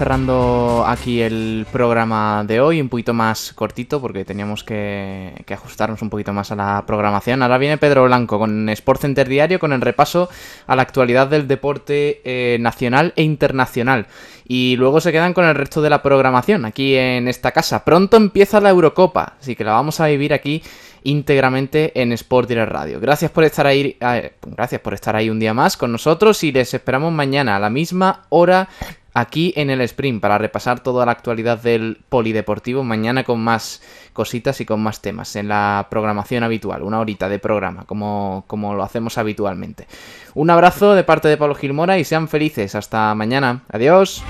Cerrando 0.00 0.82
aquí 0.86 1.20
el 1.20 1.66
programa 1.70 2.42
de 2.46 2.58
hoy, 2.58 2.80
un 2.80 2.88
poquito 2.88 3.12
más 3.12 3.52
cortito 3.52 4.00
porque 4.00 4.24
teníamos 4.24 4.64
que, 4.64 5.34
ajustarnos 5.46 6.00
un 6.00 6.08
poquito 6.08 6.32
más 6.32 6.50
a 6.50 6.56
la 6.56 6.84
programación. 6.86 7.42
Ahora 7.42 7.58
viene 7.58 7.76
Pedro 7.76 8.04
Blanco 8.04 8.38
con 8.38 8.70
Sport 8.70 9.02
Center 9.02 9.28
Diario, 9.28 9.58
con 9.58 9.74
el 9.74 9.82
repaso 9.82 10.30
a 10.66 10.74
la 10.74 10.80
actualidad 10.80 11.26
del 11.26 11.46
deporte 11.46 12.22
eh, 12.24 12.56
nacional 12.60 13.12
e 13.14 13.24
internacional. 13.24 14.06
Y 14.48 14.74
luego 14.76 15.02
se 15.02 15.12
quedan 15.12 15.34
con 15.34 15.44
el 15.44 15.54
resto 15.54 15.82
de 15.82 15.90
la 15.90 16.00
programación 16.00 16.64
aquí 16.64 16.96
en 16.96 17.28
esta 17.28 17.52
casa. 17.52 17.84
Pronto 17.84 18.16
empieza 18.16 18.58
la 18.58 18.70
Eurocopa, 18.70 19.34
así 19.38 19.54
que 19.54 19.64
la 19.64 19.72
vamos 19.72 20.00
a 20.00 20.06
vivir 20.06 20.32
aquí 20.32 20.62
íntegramente 21.02 22.00
en 22.00 22.12
Sport 22.12 22.48
Direct 22.48 22.72
Radio. 22.72 23.00
Gracias 23.00 23.30
por 23.30 23.44
estar 23.44 23.66
ahí, 23.66 23.96
eh, 24.00 24.32
gracias 24.46 24.80
por 24.80 24.94
estar 24.94 25.16
ahí 25.16 25.30
un 25.30 25.38
día 25.38 25.54
más 25.54 25.76
con 25.76 25.92
nosotros 25.92 26.42
y 26.44 26.52
les 26.52 26.72
esperamos 26.74 27.12
mañana 27.12 27.56
a 27.56 27.58
la 27.58 27.70
misma 27.70 28.24
hora 28.30 28.68
aquí 29.14 29.52
en 29.56 29.70
el 29.70 29.80
Sprint 29.82 30.20
para 30.20 30.38
repasar 30.38 30.80
toda 30.80 31.06
la 31.06 31.12
actualidad 31.12 31.60
del 31.60 31.98
polideportivo. 32.08 32.84
Mañana 32.84 33.24
con 33.24 33.40
más 33.40 33.82
cositas 34.12 34.60
y 34.60 34.66
con 34.66 34.82
más 34.82 35.00
temas 35.00 35.36
en 35.36 35.48
la 35.48 35.86
programación 35.90 36.42
habitual, 36.42 36.82
una 36.82 37.00
horita 37.00 37.28
de 37.28 37.38
programa, 37.38 37.84
como, 37.84 38.44
como 38.46 38.74
lo 38.74 38.82
hacemos 38.82 39.18
habitualmente. 39.18 39.86
Un 40.34 40.50
abrazo 40.50 40.94
de 40.94 41.04
parte 41.04 41.28
de 41.28 41.36
Pablo 41.36 41.54
Gilmora 41.54 41.98
y 41.98 42.04
sean 42.04 42.28
felices. 42.28 42.74
Hasta 42.74 43.14
mañana. 43.14 43.62
Adiós. 43.70 44.22